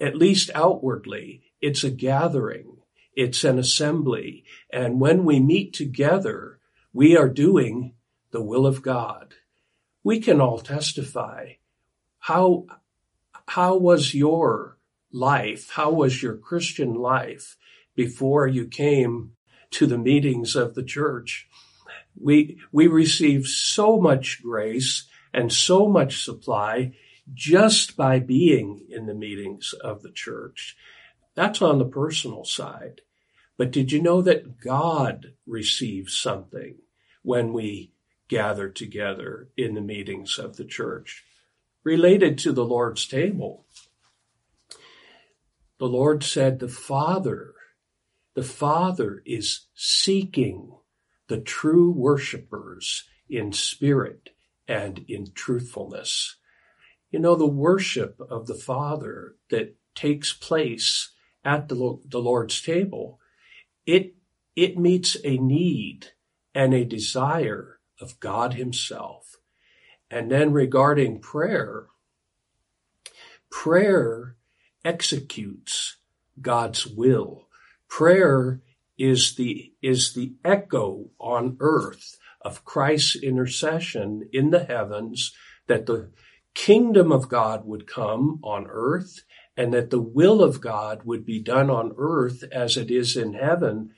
at 0.00 0.16
least 0.16 0.50
outwardly. 0.54 1.42
It's 1.60 1.82
a 1.82 1.90
gathering. 1.90 2.76
It's 3.14 3.44
an 3.44 3.58
assembly. 3.58 4.44
And 4.70 5.00
when 5.00 5.24
we 5.24 5.40
meet 5.40 5.72
together, 5.72 6.58
we 6.92 7.16
are 7.16 7.28
doing 7.28 7.95
the 8.30 8.42
will 8.42 8.66
of 8.66 8.82
God. 8.82 9.34
We 10.02 10.20
can 10.20 10.40
all 10.40 10.58
testify. 10.58 11.54
How, 12.18 12.66
how 13.46 13.76
was 13.76 14.14
your 14.14 14.78
life? 15.12 15.70
How 15.70 15.90
was 15.90 16.22
your 16.22 16.36
Christian 16.36 16.94
life 16.94 17.56
before 17.94 18.46
you 18.46 18.66
came 18.66 19.32
to 19.72 19.86
the 19.86 19.98
meetings 19.98 20.54
of 20.54 20.74
the 20.74 20.82
church? 20.82 21.48
We, 22.18 22.58
we 22.72 22.86
receive 22.86 23.46
so 23.46 24.00
much 24.00 24.42
grace 24.42 25.06
and 25.32 25.52
so 25.52 25.88
much 25.88 26.24
supply 26.24 26.92
just 27.34 27.96
by 27.96 28.20
being 28.20 28.86
in 28.88 29.06
the 29.06 29.14
meetings 29.14 29.74
of 29.82 30.02
the 30.02 30.12
church. 30.12 30.76
That's 31.34 31.60
on 31.60 31.78
the 31.78 31.84
personal 31.84 32.44
side. 32.44 33.02
But 33.58 33.70
did 33.70 33.92
you 33.92 34.02
know 34.02 34.22
that 34.22 34.60
God 34.60 35.34
receives 35.46 36.16
something 36.16 36.76
when 37.22 37.52
we 37.52 37.92
gather 38.28 38.68
together 38.68 39.48
in 39.56 39.74
the 39.74 39.80
meetings 39.80 40.38
of 40.38 40.56
the 40.56 40.64
church? 40.64 41.24
Related 41.84 42.38
to 42.38 42.52
the 42.52 42.64
Lord's 42.64 43.06
table. 43.06 43.66
The 45.78 45.86
Lord 45.86 46.24
said, 46.24 46.58
the 46.58 46.68
Father, 46.68 47.54
the 48.34 48.42
Father 48.42 49.22
is 49.24 49.66
seeking 49.74 50.72
the 51.28 51.40
true 51.40 51.90
worshipers 51.90 53.04
in 53.28 53.52
spirit 53.52 54.30
and 54.66 55.04
in 55.08 55.32
truthfulness. 55.32 56.36
You 57.10 57.18
know, 57.18 57.34
the 57.34 57.46
worship 57.46 58.20
of 58.30 58.46
the 58.46 58.54
Father 58.54 59.36
that 59.50 59.76
takes 59.94 60.32
place 60.32 61.12
at 61.44 61.68
the, 61.68 61.98
the 62.04 62.18
Lord's 62.18 62.60
table 62.60 63.20
it, 63.86 64.16
it 64.56 64.76
meets 64.76 65.16
a 65.24 65.38
need 65.38 66.08
and 66.54 66.74
a 66.74 66.84
desire 66.84 67.75
of 68.00 68.18
God 68.20 68.54
himself. 68.54 69.36
And 70.10 70.30
then 70.30 70.52
regarding 70.52 71.20
prayer, 71.20 71.86
prayer 73.50 74.36
executes 74.84 75.96
God's 76.40 76.86
will. 76.86 77.48
Prayer 77.88 78.60
is 78.98 79.34
the, 79.34 79.72
is 79.82 80.14
the 80.14 80.34
echo 80.44 81.10
on 81.18 81.56
earth 81.60 82.18
of 82.40 82.64
Christ's 82.64 83.16
intercession 83.16 84.28
in 84.32 84.50
the 84.50 84.64
heavens 84.64 85.32
that 85.66 85.86
the 85.86 86.10
kingdom 86.54 87.10
of 87.12 87.28
God 87.28 87.66
would 87.66 87.86
come 87.86 88.40
on 88.42 88.66
earth 88.68 89.24
and 89.56 89.72
that 89.72 89.90
the 89.90 90.00
will 90.00 90.42
of 90.42 90.60
God 90.60 91.02
would 91.04 91.24
be 91.24 91.40
done 91.40 91.70
on 91.70 91.94
earth 91.98 92.44
as 92.52 92.76
it 92.76 92.90
is 92.90 93.16
in 93.16 93.34
heaven, 93.34 93.90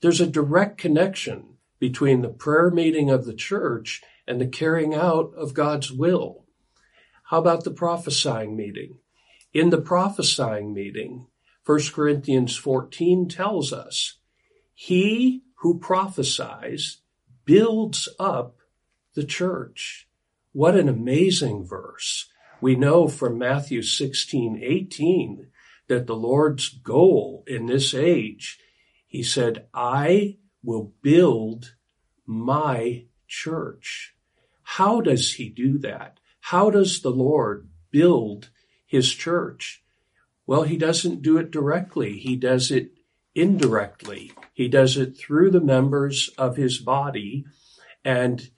there's 0.00 0.20
a 0.20 0.26
direct 0.26 0.78
connection 0.78 1.53
between 1.84 2.22
the 2.22 2.30
prayer 2.30 2.70
meeting 2.70 3.10
of 3.10 3.26
the 3.26 3.34
church 3.34 4.00
and 4.26 4.40
the 4.40 4.46
carrying 4.46 4.94
out 4.94 5.30
of 5.36 5.52
God's 5.52 5.92
will. 5.92 6.46
How 7.24 7.38
about 7.38 7.64
the 7.64 7.70
prophesying 7.70 8.56
meeting? 8.56 9.00
In 9.52 9.68
the 9.68 9.82
prophesying 9.82 10.72
meeting, 10.72 11.26
1 11.66 11.80
Corinthians 11.92 12.56
14 12.56 13.28
tells 13.28 13.70
us, 13.70 14.16
he 14.72 15.42
who 15.56 15.78
prophesies 15.78 17.02
builds 17.44 18.08
up 18.18 18.56
the 19.14 19.24
church. 19.24 20.08
What 20.52 20.76
an 20.76 20.88
amazing 20.88 21.66
verse. 21.66 22.30
We 22.62 22.76
know 22.76 23.08
from 23.08 23.36
Matthew 23.36 23.82
16, 23.82 24.58
18 24.64 25.48
that 25.88 26.06
the 26.06 26.16
Lord's 26.16 26.70
goal 26.70 27.44
in 27.46 27.66
this 27.66 27.92
age, 27.92 28.58
he 29.06 29.22
said, 29.22 29.66
I 29.74 30.38
will 30.64 30.92
build 31.02 31.74
my 32.26 33.04
church. 33.28 34.14
How 34.62 35.00
does 35.00 35.34
he 35.34 35.48
do 35.48 35.78
that? 35.78 36.18
How 36.40 36.70
does 36.70 37.00
the 37.00 37.10
Lord 37.10 37.68
build 37.90 38.50
his 38.86 39.12
church? 39.12 39.82
Well, 40.46 40.62
he 40.62 40.76
doesn't 40.76 41.22
do 41.22 41.38
it 41.38 41.50
directly. 41.50 42.18
He 42.18 42.36
does 42.36 42.70
it 42.70 42.92
indirectly. 43.34 44.32
He 44.52 44.68
does 44.68 44.96
it 44.96 45.16
through 45.16 45.50
the 45.50 45.60
members 45.60 46.30
of 46.38 46.56
his 46.56 46.78
body. 46.78 47.44
And 48.04 48.50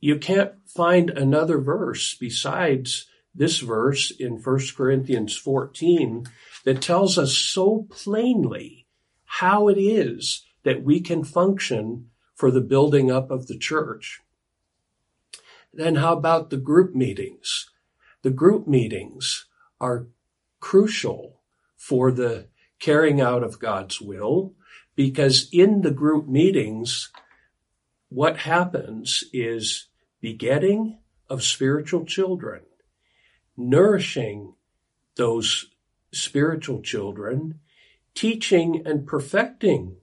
you 0.00 0.18
can't 0.18 0.52
find 0.66 1.10
another 1.10 1.58
verse 1.58 2.14
besides 2.14 3.06
this 3.34 3.58
verse 3.58 4.10
in 4.10 4.34
1 4.34 4.60
Corinthians 4.76 5.36
14 5.36 6.26
that 6.64 6.80
tells 6.82 7.18
us 7.18 7.36
so 7.36 7.86
plainly 7.90 8.86
how 9.24 9.68
it 9.68 9.78
is 9.78 10.44
that 10.64 10.82
we 10.82 11.00
can 11.00 11.22
function 11.24 12.10
for 12.34 12.50
the 12.50 12.60
building 12.60 13.10
up 13.10 13.30
of 13.30 13.46
the 13.46 13.56
church. 13.56 14.20
Then 15.72 15.96
how 15.96 16.14
about 16.14 16.50
the 16.50 16.56
group 16.56 16.94
meetings? 16.94 17.70
The 18.22 18.30
group 18.30 18.66
meetings 18.66 19.46
are 19.80 20.06
crucial 20.60 21.42
for 21.76 22.10
the 22.10 22.48
carrying 22.78 23.20
out 23.20 23.42
of 23.42 23.58
God's 23.58 24.00
will 24.00 24.54
because 24.96 25.48
in 25.52 25.82
the 25.82 25.90
group 25.90 26.26
meetings, 26.26 27.10
what 28.08 28.38
happens 28.38 29.24
is 29.32 29.88
begetting 30.20 30.98
of 31.28 31.42
spiritual 31.42 32.04
children, 32.04 32.62
nourishing 33.56 34.54
those 35.16 35.66
spiritual 36.12 36.80
children, 36.80 37.60
teaching 38.14 38.82
and 38.86 39.06
perfecting 39.06 39.96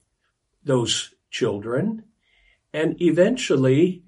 those 0.64 1.14
children, 1.30 2.04
and 2.74 3.02
eventually 3.02 4.04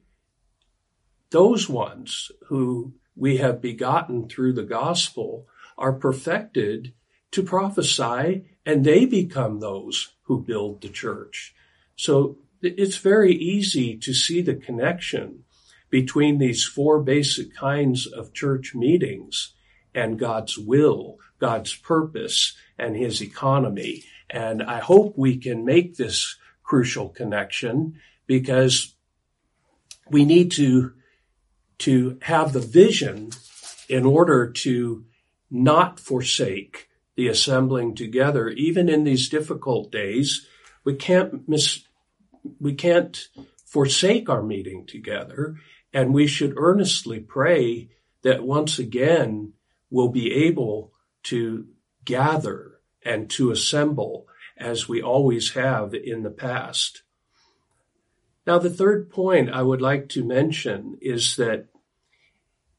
those 1.31 1.67
ones 1.67 2.31
who 2.48 2.93
we 3.15 3.38
have 3.38 3.62
begotten 3.62 4.27
through 4.27 4.53
the 4.53 4.63
gospel 4.63 5.48
are 5.77 5.93
perfected 5.93 6.93
to 7.31 7.43
prophesy 7.43 8.45
and 8.65 8.86
they 8.86 9.05
become 9.05 9.60
those 9.60 10.13
who 10.24 10.43
build 10.43 10.81
the 10.81 10.89
church. 10.89 11.55
So 11.95 12.38
it's 12.62 12.98
very 12.98 13.33
easy 13.33 13.98
to 13.98 14.13
see 14.13 14.41
the 14.41 14.55
connection 14.55 15.43
between 15.89 16.38
these 16.38 16.65
four 16.65 17.01
basic 17.01 17.53
kinds 17.55 18.07
of 18.07 18.33
church 18.33 18.74
meetings 18.74 19.53
and 19.93 20.17
God's 20.17 20.57
will, 20.57 21.17
God's 21.39 21.75
purpose, 21.75 22.55
and 22.79 22.95
his 22.95 23.22
economy. 23.22 24.03
And 24.29 24.63
I 24.63 24.79
hope 24.79 25.17
we 25.17 25.38
can 25.38 25.65
make 25.65 25.98
this 25.98 26.38
crucial 26.63 27.10
connection 27.10 28.00
because 28.25 28.96
we 30.10 30.25
need 30.25 30.51
to, 30.51 30.93
to 31.79 32.17
have 32.24 32.53
the 32.53 32.60
vision 32.60 33.32
in 33.89 34.05
order 34.05 34.50
to 34.50 35.05
not 35.51 36.00
forsake 36.00 36.89
the 37.15 37.27
assembling 37.27 37.96
together, 37.96 38.50
even 38.50 38.89
in 38.89 39.03
these 39.03 39.29
difficult 39.29 39.91
days. 39.91 40.48
We 40.84 40.96
can't 40.96 41.48
miss, 41.48 41.82
we 42.60 42.74
can't 42.74 43.27
forsake 43.65 44.29
our 44.29 44.41
meeting 44.41 44.86
together. 44.86 45.58
And 45.93 46.13
we 46.13 46.25
should 46.25 46.55
earnestly 46.58 47.20
pray 47.20 47.89
that 48.24 48.43
once 48.43 48.79
again 48.79 49.53
we'll 49.91 50.10
be 50.10 50.32
able 50.46 50.91
to 51.24 51.67
gather 52.03 52.79
and 53.05 53.29
to 53.29 53.51
assemble 53.51 54.27
as 54.57 54.88
we 54.88 55.01
always 55.01 55.51
have 55.51 55.93
in 55.93 56.24
the 56.24 56.31
past. 56.31 57.03
Now, 58.45 58.60
the 58.60 58.69
third 58.69 59.10
point 59.10 59.50
I 59.50 59.62
would 59.62 59.81
like 59.81 60.10
to 60.10 60.24
mention 60.24 60.98
is 61.01 61.38
that 61.38 61.67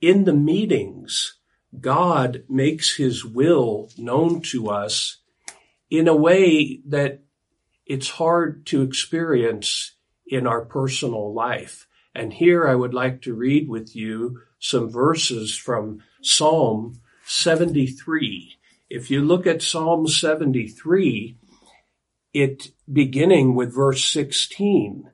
in 0.00 0.24
the 0.24 0.34
meetings, 0.34 1.38
God 1.80 2.44
makes 2.48 2.96
his 2.96 3.24
will 3.24 3.90
known 3.96 4.42
to 4.42 4.68
us 4.68 5.18
in 5.90 6.06
a 6.06 6.14
way 6.14 6.80
that 6.86 7.22
it's 7.86 8.10
hard 8.10 8.66
to 8.66 8.82
experience 8.82 9.92
in 10.26 10.46
our 10.46 10.64
personal 10.64 11.32
life. 11.32 11.86
And 12.14 12.32
here 12.32 12.66
I 12.68 12.74
would 12.74 12.94
like 12.94 13.22
to 13.22 13.34
read 13.34 13.68
with 13.68 13.96
you 13.96 14.40
some 14.58 14.90
verses 14.90 15.56
from 15.56 16.02
Psalm 16.22 17.00
73. 17.26 18.56
If 18.88 19.10
you 19.10 19.22
look 19.22 19.46
at 19.46 19.62
Psalm 19.62 20.06
73, 20.06 21.36
it 22.34 22.72
beginning 22.92 23.54
with 23.54 23.74
verse 23.74 24.04
16. 24.04 25.10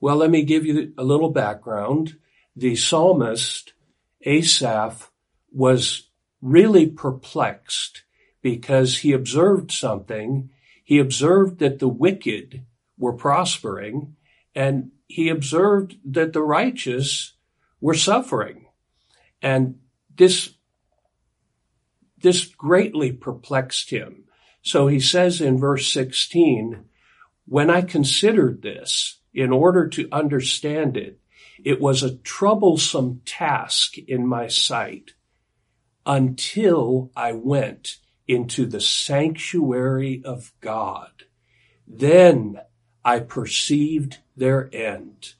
Well, 0.00 0.16
let 0.16 0.30
me 0.30 0.42
give 0.42 0.64
you 0.64 0.92
a 0.96 1.04
little 1.04 1.30
background. 1.30 2.16
The 2.56 2.74
psalmist, 2.74 3.74
Asaph, 4.22 5.10
was 5.52 6.08
really 6.40 6.86
perplexed 6.86 8.02
because 8.42 8.98
he 8.98 9.12
observed 9.12 9.70
something. 9.70 10.50
He 10.82 10.98
observed 10.98 11.58
that 11.58 11.78
the 11.78 11.88
wicked 11.88 12.64
were 12.96 13.12
prospering 13.12 14.16
and 14.54 14.90
he 15.06 15.28
observed 15.28 15.96
that 16.04 16.32
the 16.32 16.42
righteous 16.42 17.34
were 17.80 17.94
suffering. 17.94 18.66
And 19.42 19.78
this, 20.16 20.54
this 22.20 22.44
greatly 22.46 23.12
perplexed 23.12 23.90
him. 23.90 24.24
So 24.68 24.86
he 24.86 25.00
says 25.00 25.40
in 25.40 25.56
verse 25.56 25.90
16, 25.90 26.84
when 27.46 27.70
I 27.70 27.80
considered 27.80 28.60
this 28.60 29.18
in 29.32 29.50
order 29.50 29.88
to 29.88 30.10
understand 30.12 30.94
it, 30.94 31.18
it 31.64 31.80
was 31.80 32.02
a 32.02 32.18
troublesome 32.18 33.22
task 33.24 33.96
in 33.96 34.26
my 34.26 34.48
sight 34.48 35.12
until 36.04 37.10
I 37.16 37.32
went 37.32 37.96
into 38.26 38.66
the 38.66 38.82
sanctuary 38.82 40.20
of 40.22 40.52
God. 40.60 41.12
Then 41.86 42.60
I 43.02 43.20
perceived 43.20 44.18
their 44.36 44.68
end. 44.70 45.32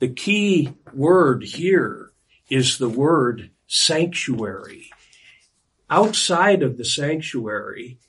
The 0.00 0.12
key 0.12 0.74
word 0.92 1.44
here 1.44 2.10
is 2.50 2.76
the 2.76 2.90
word 2.90 3.52
sanctuary. 3.66 4.90
Outside 5.88 6.62
of 6.62 6.76
the 6.76 6.84
sanctuary, 6.84 8.00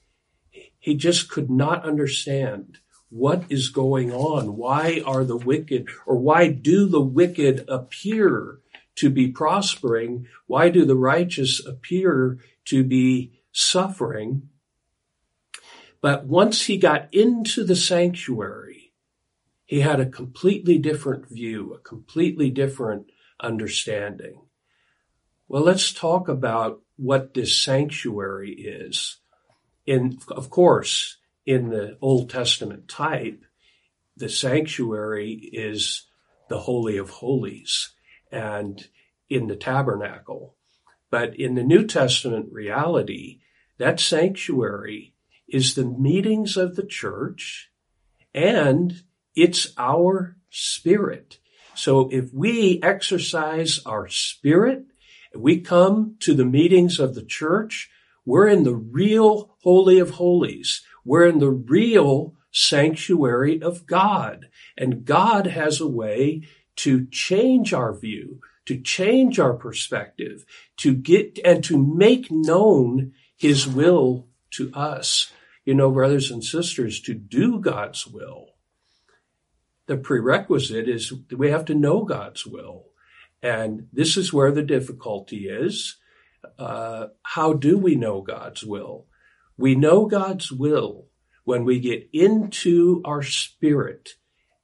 he 0.87 0.95
just 0.95 1.29
could 1.29 1.49
not 1.49 1.83
understand 1.83 2.79
what 3.09 3.43
is 3.49 3.67
going 3.67 4.09
on. 4.09 4.55
Why 4.55 5.01
are 5.05 5.25
the 5.25 5.35
wicked, 5.35 5.89
or 6.05 6.15
why 6.15 6.47
do 6.47 6.87
the 6.87 7.01
wicked 7.01 7.65
appear 7.67 8.59
to 8.95 9.09
be 9.09 9.27
prospering? 9.27 10.27
Why 10.45 10.69
do 10.69 10.85
the 10.85 10.95
righteous 10.95 11.61
appear 11.65 12.39
to 12.67 12.85
be 12.85 13.33
suffering? 13.51 14.47
But 15.99 16.25
once 16.25 16.67
he 16.67 16.77
got 16.77 17.13
into 17.13 17.65
the 17.65 17.75
sanctuary, 17.75 18.93
he 19.65 19.81
had 19.81 19.99
a 19.99 20.05
completely 20.05 20.77
different 20.77 21.27
view, 21.27 21.73
a 21.73 21.79
completely 21.79 22.49
different 22.49 23.07
understanding. 23.41 24.39
Well, 25.49 25.63
let's 25.63 25.91
talk 25.91 26.29
about 26.29 26.79
what 26.95 27.33
this 27.33 27.61
sanctuary 27.61 28.51
is. 28.53 29.17
In, 29.87 30.19
of 30.29 30.49
course, 30.51 31.17
in 31.45 31.69
the 31.69 31.97
Old 32.01 32.29
Testament 32.29 32.87
type, 32.87 33.43
the 34.15 34.29
sanctuary 34.29 35.31
is 35.31 36.03
the 36.49 36.59
Holy 36.59 36.97
of 36.97 37.09
Holies 37.09 37.93
and 38.31 38.85
in 39.29 39.47
the 39.47 39.55
tabernacle. 39.55 40.55
But 41.09 41.39
in 41.39 41.55
the 41.55 41.63
New 41.63 41.87
Testament 41.87 42.49
reality, 42.51 43.39
that 43.77 43.99
sanctuary 43.99 45.13
is 45.47 45.75
the 45.75 45.85
meetings 45.85 46.57
of 46.57 46.75
the 46.75 46.85
church 46.85 47.69
and 48.33 49.03
it's 49.35 49.73
our 49.77 50.35
spirit. 50.49 51.39
So 51.75 52.09
if 52.11 52.33
we 52.33 52.81
exercise 52.83 53.79
our 53.85 54.07
spirit, 54.07 54.85
we 55.35 55.61
come 55.61 56.15
to 56.21 56.33
the 56.33 56.45
meetings 56.45 56.99
of 56.99 57.15
the 57.15 57.23
church, 57.23 57.89
we're 58.27 58.49
in 58.49 58.63
the 58.63 58.75
real 58.75 59.55
Holy 59.63 59.99
of 59.99 60.11
Holies. 60.11 60.81
We're 61.05 61.27
in 61.27 61.39
the 61.39 61.49
real 61.49 62.35
sanctuary 62.51 63.61
of 63.61 63.85
God. 63.85 64.49
And 64.77 65.05
God 65.05 65.47
has 65.47 65.79
a 65.79 65.87
way 65.87 66.43
to 66.75 67.07
change 67.07 67.73
our 67.73 67.97
view, 67.97 68.41
to 68.65 68.81
change 68.81 69.39
our 69.39 69.53
perspective, 69.53 70.45
to 70.75 70.93
get 70.93 71.39
and 71.45 71.63
to 71.63 71.81
make 71.81 72.29
known 72.29 73.13
his 73.37 73.65
will 73.65 74.27
to 74.51 74.73
us. 74.73 75.31
You 75.63 75.75
know, 75.75 75.89
brothers 75.89 76.29
and 76.29 76.43
sisters, 76.43 76.99
to 77.03 77.13
do 77.13 77.61
God's 77.61 78.05
will, 78.05 78.55
the 79.85 79.95
prerequisite 79.95 80.89
is 80.89 81.13
we 81.31 81.49
have 81.49 81.63
to 81.63 81.75
know 81.75 82.03
God's 82.03 82.45
will. 82.45 82.87
And 83.41 83.87
this 83.93 84.17
is 84.17 84.33
where 84.33 84.51
the 84.51 84.63
difficulty 84.63 85.47
is. 85.47 85.95
Uh, 86.57 87.07
how 87.23 87.53
do 87.53 87.77
we 87.77 87.95
know 87.95 88.21
God's 88.21 88.63
will? 88.63 89.05
We 89.57 89.75
know 89.75 90.05
God's 90.05 90.51
will 90.51 91.05
when 91.43 91.63
we 91.63 91.79
get 91.79 92.09
into 92.13 93.01
our 93.05 93.23
spirit 93.23 94.15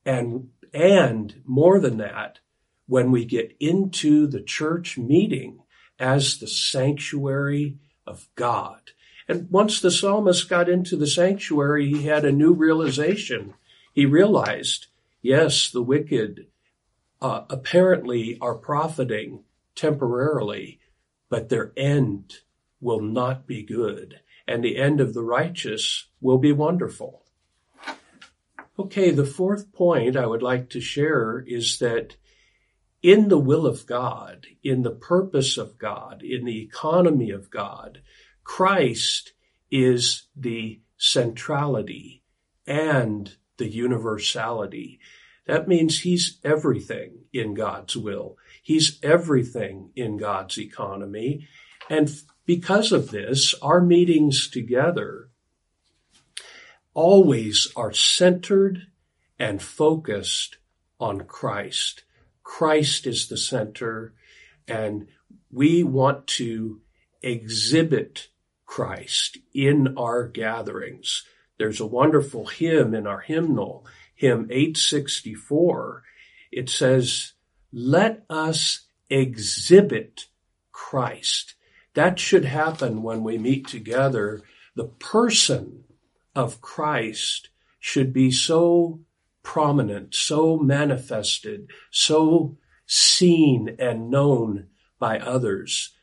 and 0.06 0.50
and 0.74 1.42
more 1.46 1.80
than 1.80 1.98
that, 1.98 2.40
when 2.88 3.12
we 3.12 3.26
get 3.26 3.56
into 3.60 4.28
the 4.28 4.42
church 4.42 4.98
meeting 4.98 5.60
as 6.00 6.38
the 6.38 6.48
sanctuary 6.48 7.78
of 8.08 8.28
God. 8.36 8.92
And 9.28 9.50
once 9.50 9.80
the 9.80 9.92
psalmist 9.92 10.50
got 10.50 10.68
into 10.68 10.98
the 10.98 11.08
sanctuary, 11.08 11.88
he 11.90 12.04
had 12.04 12.26
a 12.26 12.32
new 12.32 12.54
realization. 12.54 13.54
He 13.94 14.06
realized, 14.06 14.88
yes, 15.22 15.70
the 15.70 15.84
wicked 15.84 16.48
uh, 17.22 17.44
apparently 17.50 18.38
are 18.42 18.56
profiting 18.56 19.44
temporarily, 19.76 20.80
but 21.34 21.50
their 21.50 21.74
end 21.76 22.42
will 22.80 23.02
not 23.02 23.48
be 23.48 23.64
good, 23.64 24.20
and 24.48 24.64
the 24.64 24.78
end 24.78 25.02
of 25.02 25.16
the 25.16 25.24
righteous 25.24 26.06
will 26.22 26.38
be 26.38 26.52
wonderful. 26.52 27.24
Okay, 28.78 29.10
the 29.10 29.26
fourth 29.26 29.74
point 29.74 30.16
I 30.16 30.28
would 30.28 30.44
like 30.44 30.70
to 30.70 30.80
share 30.80 31.44
is 31.48 31.80
that 31.80 32.18
in 33.02 33.30
the 33.30 33.40
will 33.40 33.66
of 33.66 33.88
God, 33.88 34.46
in 34.64 34.84
the 34.84 34.92
purpose 34.92 35.58
of 35.58 35.80
God, 35.80 36.22
in 36.22 36.46
the 36.46 36.62
economy 36.62 37.32
of 37.32 37.50
God, 37.50 38.04
Christ 38.44 39.34
is 39.72 40.28
the 40.36 40.82
centrality 40.98 42.22
and 42.68 43.36
the 43.58 43.68
universality. 43.68 45.00
That 45.48 45.68
means 45.68 46.02
he's 46.02 46.38
everything 46.44 47.26
in 47.34 47.56
God's 47.56 47.98
will. 47.98 48.38
He's 48.64 48.98
everything 49.04 49.92
in 49.94 50.18
God's 50.18 50.58
economy. 50.58 51.48
And 51.90 52.10
because 52.46 52.94
of 52.94 53.12
this, 53.12 53.54
our 53.62 53.82
meetings 53.82 54.50
together 54.50 55.30
always 56.94 57.68
are 57.76 57.92
centered 57.92 58.88
and 59.38 59.62
focused 59.62 60.58
on 61.00 61.26
Christ. 61.26 62.04
Christ 62.42 63.06
is 63.06 63.28
the 63.28 63.38
center 63.38 64.14
and 64.68 65.08
we 65.52 65.84
want 65.84 66.26
to 66.28 66.82
exhibit 67.22 68.30
Christ 68.66 69.38
in 69.54 69.98
our 69.98 70.26
gatherings. 70.28 71.26
There's 71.58 71.82
a 71.82 71.86
wonderful 71.86 72.46
hymn 72.46 72.94
in 72.96 73.06
our 73.08 73.20
hymnal, 73.20 73.86
hymn 74.16 74.48
864. 74.50 76.04
It 76.52 76.70
says, 76.70 77.34
let 77.74 78.24
us 78.30 78.82
exhibit 79.10 80.28
Christ. 80.72 81.56
That 81.96 82.20
should 82.20 82.46
happen 82.46 83.02
when 83.02 83.24
we 83.24 83.38
meet 83.38 83.68
together. 83.68 84.44
The 84.76 84.86
person 84.86 85.84
of 86.36 86.62
Christ 86.62 87.50
should 87.80 88.14
be 88.14 88.32
so 88.32 89.02
prominent, 89.42 90.14
so 90.14 90.58
manifested, 90.58 91.70
so 91.92 92.58
seen 92.86 93.76
and 93.80 94.10
known 94.10 94.68
by 95.00 95.20
others. 95.20 95.96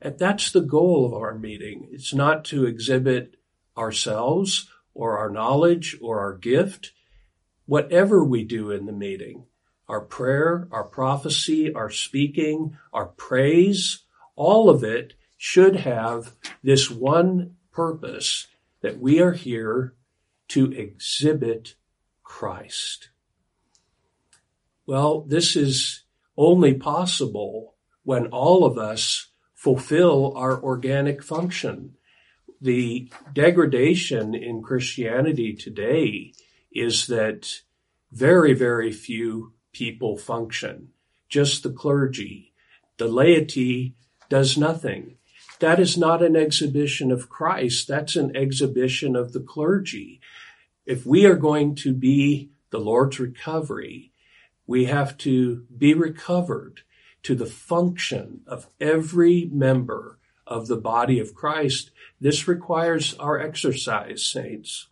And 0.00 0.18
that's 0.18 0.50
the 0.52 0.60
goal 0.60 1.06
of 1.06 1.12
our 1.12 1.36
meeting. 1.36 1.88
It's 1.90 2.14
not 2.14 2.44
to 2.46 2.66
exhibit 2.66 3.36
ourselves 3.76 4.68
or 4.94 5.18
our 5.18 5.30
knowledge 5.30 5.96
or 6.00 6.20
our 6.20 6.36
gift. 6.36 6.92
Whatever 7.66 8.24
we 8.24 8.44
do 8.44 8.70
in 8.70 8.86
the 8.86 8.92
meeting, 8.92 9.46
our 9.88 10.00
prayer, 10.00 10.68
our 10.72 10.84
prophecy, 10.84 11.72
our 11.72 11.90
speaking, 11.90 12.76
our 12.92 13.06
praise, 13.06 14.02
all 14.34 14.68
of 14.68 14.82
it 14.82 15.14
should 15.36 15.76
have 15.76 16.32
this 16.62 16.90
one 16.90 17.56
purpose 17.72 18.48
that 18.80 18.98
we 18.98 19.20
are 19.20 19.32
here 19.32 19.94
to 20.48 20.72
exhibit 20.72 21.74
Christ. 22.22 23.10
Well, 24.86 25.22
this 25.22 25.56
is 25.56 26.02
only 26.36 26.74
possible 26.74 27.74
when 28.04 28.28
all 28.28 28.64
of 28.64 28.78
us 28.78 29.28
fulfill 29.54 30.32
our 30.36 30.62
organic 30.62 31.22
function. 31.22 31.94
The 32.60 33.10
degradation 33.32 34.34
in 34.34 34.62
Christianity 34.62 35.54
today 35.54 36.32
is 36.72 37.08
that 37.08 37.62
very, 38.12 38.54
very 38.54 38.92
few 38.92 39.54
people 39.76 40.16
function. 40.16 40.88
Just 41.28 41.62
the 41.62 41.70
clergy. 41.70 42.52
The 42.96 43.08
laity 43.08 43.94
does 44.30 44.56
nothing. 44.56 45.16
That 45.60 45.78
is 45.78 45.98
not 45.98 46.22
an 46.22 46.34
exhibition 46.34 47.12
of 47.12 47.28
Christ. 47.28 47.86
That's 47.86 48.16
an 48.16 48.34
exhibition 48.34 49.14
of 49.14 49.34
the 49.34 49.40
clergy. 49.40 50.20
If 50.86 51.04
we 51.04 51.26
are 51.26 51.36
going 51.36 51.74
to 51.76 51.92
be 51.92 52.50
the 52.70 52.78
Lord's 52.78 53.20
recovery, 53.20 54.12
we 54.66 54.86
have 54.86 55.18
to 55.18 55.66
be 55.76 55.92
recovered 55.92 56.80
to 57.24 57.34
the 57.34 57.46
function 57.46 58.40
of 58.46 58.68
every 58.80 59.50
member 59.52 60.18
of 60.46 60.68
the 60.68 60.76
body 60.76 61.18
of 61.18 61.34
Christ. 61.34 61.90
This 62.18 62.48
requires 62.48 63.12
our 63.18 63.38
exercise, 63.38 64.24
saints. 64.24 64.88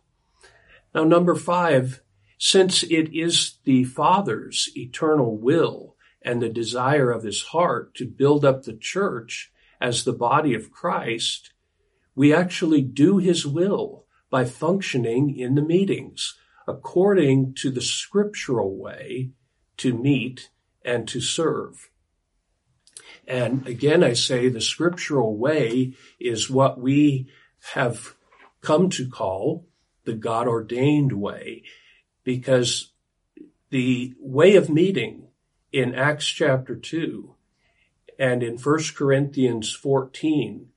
Now, 0.93 1.05
number 1.05 1.33
five, 1.33 2.01
since 2.37 2.83
it 2.83 3.13
is 3.13 3.57
the 3.63 3.83
Father's 3.83 4.69
eternal 4.75 5.37
will 5.37 5.95
and 6.21 6.41
the 6.41 6.49
desire 6.49 7.11
of 7.11 7.23
his 7.23 7.43
heart 7.43 7.93
to 7.95 8.05
build 8.05 8.43
up 8.43 8.63
the 8.63 8.75
church 8.75 9.51
as 9.79 10.03
the 10.03 10.13
body 10.13 10.53
of 10.53 10.71
Christ, 10.71 11.53
we 12.15 12.33
actually 12.33 12.81
do 12.81 13.17
his 13.17 13.45
will 13.45 14.05
by 14.29 14.45
functioning 14.45 15.37
in 15.37 15.55
the 15.55 15.61
meetings 15.61 16.35
according 16.67 17.53
to 17.53 17.69
the 17.69 17.81
scriptural 17.81 18.75
way 18.75 19.31
to 19.77 19.95
meet 19.95 20.49
and 20.83 21.07
to 21.07 21.21
serve. 21.21 21.89
And 23.27 23.67
again, 23.67 24.03
I 24.03 24.13
say 24.13 24.49
the 24.49 24.61
scriptural 24.61 25.37
way 25.37 25.93
is 26.19 26.49
what 26.49 26.79
we 26.79 27.27
have 27.73 28.15
come 28.61 28.89
to 28.91 29.07
call 29.07 29.67
the 30.05 30.13
God 30.13 30.47
ordained 30.47 31.13
way 31.13 31.63
because 32.25 32.91
the 33.69 34.13
way 34.19 34.57
of 34.57 34.69
meeting 34.69 35.29
in 35.71 35.95
Acts 35.95 36.25
chapter 36.27 36.75
2 36.75 37.33
and 38.19 38.43
in 38.43 38.57
1 38.57 38.79
Corinthians 38.95 39.71
14, 39.71 40.67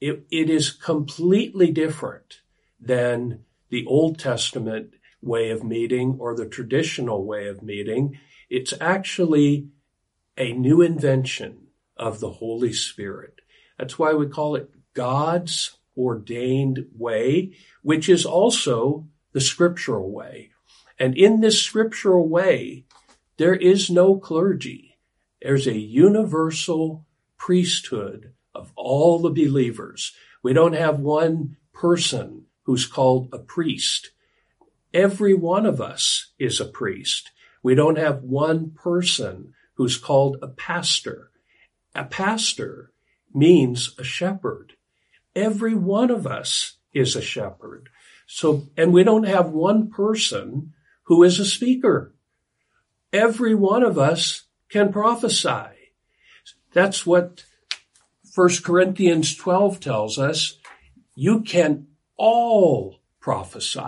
it, 0.00 0.26
it 0.30 0.48
is 0.48 0.70
completely 0.70 1.70
different 1.70 2.40
than 2.80 3.44
the 3.68 3.84
Old 3.86 4.18
Testament 4.18 4.94
way 5.20 5.50
of 5.50 5.64
meeting 5.64 6.16
or 6.18 6.34
the 6.34 6.46
traditional 6.46 7.24
way 7.24 7.48
of 7.48 7.62
meeting. 7.62 8.18
It's 8.48 8.72
actually 8.80 9.68
a 10.38 10.52
new 10.52 10.82
invention 10.82 11.68
of 11.96 12.20
the 12.20 12.30
Holy 12.30 12.72
Spirit. 12.72 13.40
That's 13.78 13.98
why 13.98 14.12
we 14.12 14.28
call 14.28 14.54
it 14.54 14.70
God's 14.94 15.78
ordained 15.96 16.86
way, 16.96 17.56
which 17.82 18.08
is 18.08 18.24
also 18.24 19.08
the 19.32 19.40
scriptural 19.40 20.12
way. 20.12 20.50
And 20.98 21.16
in 21.16 21.40
this 21.40 21.62
scriptural 21.62 22.28
way, 22.28 22.84
there 23.36 23.54
is 23.54 23.90
no 23.90 24.16
clergy. 24.16 24.96
There's 25.42 25.66
a 25.66 25.78
universal 25.78 27.04
priesthood 27.36 28.32
of 28.54 28.72
all 28.74 29.18
the 29.18 29.30
believers. 29.30 30.12
We 30.42 30.52
don't 30.52 30.72
have 30.72 30.98
one 31.00 31.56
person 31.72 32.46
who's 32.62 32.86
called 32.86 33.28
a 33.32 33.38
priest. 33.38 34.10
Every 34.94 35.34
one 35.34 35.66
of 35.66 35.80
us 35.80 36.32
is 36.38 36.60
a 36.60 36.64
priest. 36.64 37.30
We 37.62 37.74
don't 37.74 37.98
have 37.98 38.22
one 38.22 38.70
person 38.70 39.52
who's 39.74 39.98
called 39.98 40.38
a 40.40 40.48
pastor. 40.48 41.30
A 41.94 42.04
pastor 42.04 42.92
means 43.34 43.94
a 43.98 44.04
shepherd. 44.04 44.72
Every 45.34 45.74
one 45.74 46.10
of 46.10 46.26
us 46.26 46.78
is 46.94 47.14
a 47.14 47.20
shepherd. 47.20 47.90
So, 48.26 48.68
and 48.76 48.92
we 48.92 49.04
don't 49.04 49.26
have 49.26 49.50
one 49.50 49.90
person 49.90 50.72
who 51.06 51.22
is 51.22 51.40
a 51.40 51.44
speaker. 51.44 52.14
Every 53.12 53.54
one 53.54 53.82
of 53.82 53.98
us 53.98 54.42
can 54.68 54.92
prophesy. 54.92 55.92
That's 56.72 57.06
what 57.06 57.44
1 58.34 58.48
Corinthians 58.62 59.34
12 59.34 59.80
tells 59.80 60.18
us. 60.18 60.58
You 61.14 61.40
can 61.40 61.86
all 62.16 63.00
prophesy. 63.20 63.80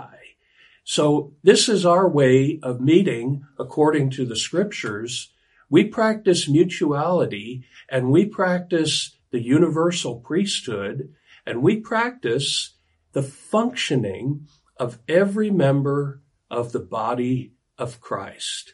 So 0.83 1.33
this 1.43 1.69
is 1.69 1.85
our 1.85 2.09
way 2.09 2.59
of 2.63 2.81
meeting 2.81 3.45
according 3.59 4.09
to 4.11 4.25
the 4.25 4.35
scriptures. 4.35 5.31
We 5.69 5.83
practice 5.83 6.49
mutuality 6.49 7.63
and 7.87 8.09
we 8.09 8.25
practice 8.25 9.15
the 9.29 9.41
universal 9.41 10.15
priesthood 10.15 11.13
and 11.45 11.61
we 11.61 11.79
practice 11.79 12.73
the 13.11 13.21
functioning 13.21 14.47
of 14.77 14.97
every 15.07 15.51
member 15.51 16.21
of 16.49 16.71
the 16.71 16.79
body 16.79 17.53
of 17.77 18.01
Christ. 18.01 18.73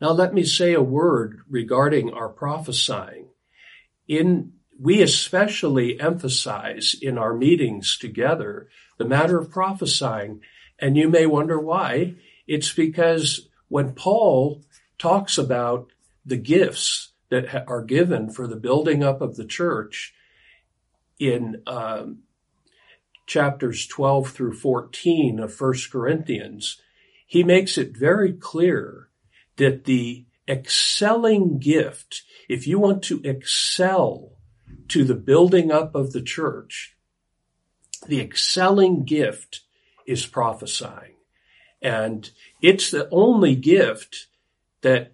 Now 0.00 0.10
let 0.10 0.34
me 0.34 0.44
say 0.44 0.74
a 0.74 0.82
word 0.82 1.40
regarding 1.48 2.12
our 2.12 2.28
prophesying. 2.28 3.28
In 4.06 4.52
we 4.78 5.02
especially 5.02 6.00
emphasize 6.00 6.96
in 7.00 7.16
our 7.16 7.32
meetings 7.34 7.96
together 7.96 8.68
the 8.98 9.04
matter 9.04 9.38
of 9.38 9.50
prophesying. 9.50 10.40
And 10.78 10.96
you 10.96 11.08
may 11.08 11.26
wonder 11.26 11.58
why. 11.60 12.16
It's 12.46 12.72
because 12.72 13.48
when 13.68 13.94
Paul 13.94 14.62
talks 14.98 15.38
about 15.38 15.92
the 16.26 16.36
gifts 16.36 17.12
that 17.30 17.68
are 17.68 17.82
given 17.82 18.30
for 18.30 18.46
the 18.46 18.56
building 18.56 19.02
up 19.02 19.20
of 19.20 19.36
the 19.36 19.44
church 19.44 20.12
in 21.18 21.62
um, 21.66 22.18
chapters 23.26 23.86
12 23.86 24.30
through 24.30 24.54
14 24.54 25.40
of 25.40 25.60
1 25.60 25.74
Corinthians, 25.90 26.80
he 27.26 27.42
makes 27.42 27.78
it 27.78 27.96
very 27.96 28.32
clear 28.32 29.08
that 29.56 29.84
the 29.84 30.26
excelling 30.48 31.58
gift, 31.58 32.22
if 32.48 32.66
you 32.66 32.78
want 32.78 33.02
to 33.04 33.20
excel 33.24 34.32
to 34.88 35.04
the 35.04 35.14
building 35.14 35.72
up 35.72 35.94
of 35.94 36.12
the 36.12 36.22
church, 36.22 36.96
the 38.06 38.20
excelling 38.20 39.04
gift 39.04 39.60
is 40.06 40.26
prophesying. 40.26 41.14
And 41.80 42.30
it's 42.60 42.90
the 42.90 43.08
only 43.10 43.54
gift 43.54 44.26
that 44.82 45.12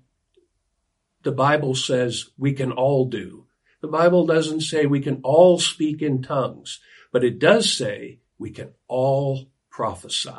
the 1.23 1.33
Bible 1.33 1.75
says 1.75 2.31
we 2.39 2.53
can 2.53 2.73
all 2.73 3.07
do. 3.07 3.47
The 3.81 3.89
Bible 3.89 4.27
doesn't 4.27 4.63
say 4.63 4.87
we 4.87 5.01
can 5.01 5.21
all 5.23 5.59
speak 5.59 6.03
in 6.03 6.23
tongues, 6.23 6.81
but 7.13 7.25
it 7.25 7.39
does 7.39 7.73
say 7.73 8.19
we 8.39 8.51
can 8.51 8.71
all 8.89 9.47
prophesy. 9.71 10.31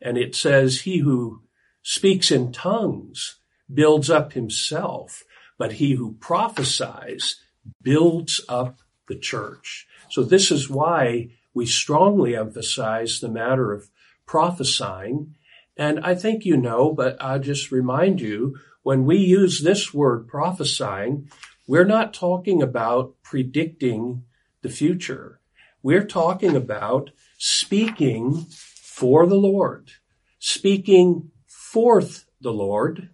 And 0.00 0.18
it 0.18 0.34
says 0.34 0.82
he 0.82 0.98
who 0.98 1.42
speaks 1.82 2.30
in 2.30 2.52
tongues 2.52 3.36
builds 3.72 4.10
up 4.10 4.32
himself, 4.32 5.24
but 5.58 5.74
he 5.74 5.92
who 5.92 6.12
prophesies 6.14 7.40
builds 7.82 8.40
up 8.48 8.80
the 9.08 9.16
church. 9.16 9.86
So 10.10 10.22
this 10.22 10.50
is 10.50 10.68
why 10.68 11.30
we 11.54 11.66
strongly 11.66 12.36
emphasize 12.36 13.20
the 13.20 13.28
matter 13.28 13.72
of 13.72 13.88
prophesying. 14.26 15.34
And 15.76 16.00
I 16.00 16.14
think 16.14 16.44
you 16.44 16.56
know, 16.56 16.92
but 16.92 17.16
I'll 17.20 17.38
just 17.38 17.70
remind 17.70 18.20
you, 18.20 18.58
when 18.82 19.06
we 19.06 19.16
use 19.16 19.62
this 19.62 19.94
word 19.94 20.28
prophesying, 20.28 21.30
we're 21.66 21.86
not 21.86 22.12
talking 22.12 22.62
about 22.62 23.14
predicting 23.22 24.24
the 24.62 24.68
future. 24.68 25.40
We're 25.84 26.06
talking 26.06 26.56
about 26.56 27.10
speaking 27.36 28.46
for 28.48 29.26
the 29.26 29.34
Lord, 29.36 29.90
speaking 30.38 31.30
forth 31.46 32.24
the 32.40 32.54
Lord, 32.54 33.10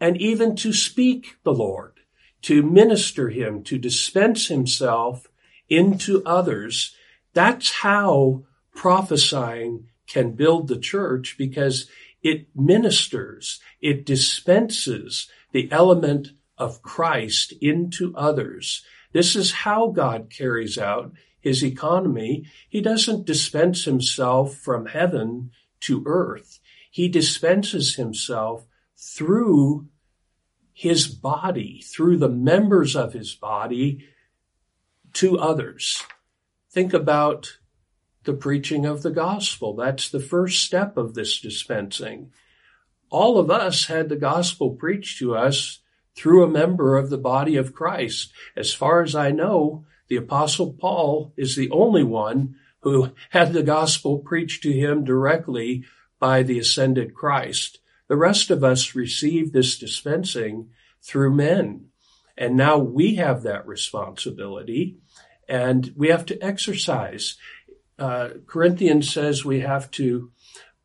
and 0.00 0.20
even 0.20 0.56
to 0.56 0.72
speak 0.72 1.36
the 1.44 1.54
Lord, 1.54 2.00
to 2.42 2.64
minister 2.64 3.28
him, 3.28 3.62
to 3.62 3.78
dispense 3.78 4.48
himself 4.48 5.28
into 5.68 6.20
others. 6.26 6.96
That's 7.32 7.70
how 7.70 8.42
prophesying 8.74 9.86
can 10.08 10.32
build 10.32 10.66
the 10.66 10.80
church 10.80 11.36
because 11.38 11.88
it 12.24 12.48
ministers, 12.56 13.60
it 13.80 14.04
dispenses 14.04 15.30
the 15.52 15.70
element 15.70 16.30
of 16.58 16.82
Christ 16.82 17.52
into 17.60 18.12
others. 18.16 18.84
This 19.12 19.36
is 19.36 19.52
how 19.52 19.90
God 19.90 20.28
carries 20.28 20.76
out 20.76 21.12
his 21.44 21.62
economy. 21.62 22.46
He 22.68 22.80
doesn't 22.80 23.26
dispense 23.26 23.84
himself 23.84 24.56
from 24.56 24.86
heaven 24.86 25.50
to 25.80 26.02
earth. 26.06 26.58
He 26.90 27.06
dispenses 27.08 27.96
himself 27.96 28.66
through 28.96 29.88
his 30.72 31.06
body, 31.06 31.82
through 31.84 32.16
the 32.16 32.30
members 32.30 32.96
of 32.96 33.12
his 33.12 33.34
body 33.34 34.06
to 35.12 35.38
others. 35.38 36.02
Think 36.70 36.94
about 36.94 37.58
the 38.24 38.32
preaching 38.32 38.86
of 38.86 39.02
the 39.02 39.10
gospel. 39.10 39.76
That's 39.76 40.08
the 40.08 40.20
first 40.20 40.64
step 40.64 40.96
of 40.96 41.12
this 41.12 41.38
dispensing. 41.40 42.32
All 43.10 43.38
of 43.38 43.50
us 43.50 43.84
had 43.84 44.08
the 44.08 44.16
gospel 44.16 44.70
preached 44.70 45.18
to 45.18 45.36
us 45.36 45.80
through 46.16 46.42
a 46.42 46.50
member 46.50 46.96
of 46.96 47.10
the 47.10 47.18
body 47.18 47.56
of 47.56 47.74
Christ. 47.74 48.32
As 48.56 48.72
far 48.72 49.02
as 49.02 49.14
I 49.14 49.30
know, 49.30 49.84
the 50.08 50.16
apostle 50.16 50.72
Paul 50.72 51.32
is 51.36 51.56
the 51.56 51.70
only 51.70 52.04
one 52.04 52.56
who 52.80 53.12
had 53.30 53.52
the 53.52 53.62
gospel 53.62 54.18
preached 54.18 54.62
to 54.62 54.72
him 54.72 55.04
directly 55.04 55.84
by 56.18 56.42
the 56.42 56.58
ascended 56.58 57.14
Christ. 57.14 57.78
The 58.08 58.16
rest 58.16 58.50
of 58.50 58.62
us 58.62 58.94
receive 58.94 59.52
this 59.52 59.78
dispensing 59.78 60.70
through 61.02 61.34
men. 61.34 61.86
And 62.36 62.56
now 62.56 62.78
we 62.78 63.14
have 63.14 63.42
that 63.42 63.66
responsibility 63.66 64.98
and 65.48 65.92
we 65.96 66.08
have 66.08 66.26
to 66.26 66.42
exercise. 66.42 67.36
Uh, 67.98 68.30
Corinthians 68.46 69.10
says 69.10 69.44
we 69.44 69.60
have 69.60 69.90
to 69.92 70.32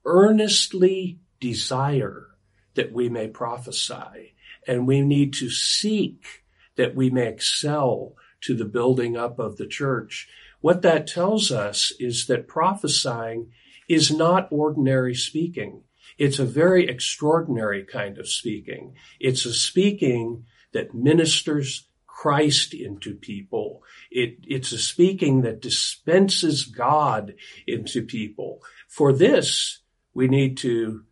earnestly 0.06 1.20
desire 1.40 2.28
that 2.76 2.92
we 2.94 3.10
may 3.10 3.28
prophesy 3.28 4.36
and 4.68 4.88
we 4.88 5.02
need 5.02 5.34
to 5.34 5.50
seek 5.50 6.44
that 6.76 6.96
we 6.96 7.10
may 7.10 7.28
excel 7.28 8.14
to 8.41 8.56
the 8.56 8.65
building 8.65 9.17
up 9.17 9.39
of 9.39 9.58
the 9.58 9.67
church. 9.67 10.28
What 10.62 10.82
that 10.82 11.08
tells 11.08 11.52
us 11.52 11.91
is 11.99 12.28
that 12.28 12.47
prophesying 12.47 13.52
is 13.88 14.12
not 14.12 14.47
ordinary 14.52 15.15
speaking. 15.15 15.84
It's 16.17 16.39
a 16.39 16.45
very 16.45 16.88
extraordinary 16.88 17.84
kind 17.84 18.17
of 18.17 18.28
speaking. 18.28 18.95
It's 19.19 19.45
a 19.45 19.54
speaking 19.54 20.45
that 20.73 20.93
ministers 20.93 21.88
Christ 22.06 22.73
into 22.73 23.15
people. 23.15 23.82
It, 24.12 24.39
it's 24.43 24.73
a 24.73 24.78
speaking 24.78 25.41
that 25.43 25.62
dispenses 25.62 26.65
God 26.65 27.36
into 27.65 28.04
people. 28.04 28.62
For 28.89 29.13
this, 29.13 29.80
we 30.13 30.28
need 30.28 30.58
to 30.58 31.06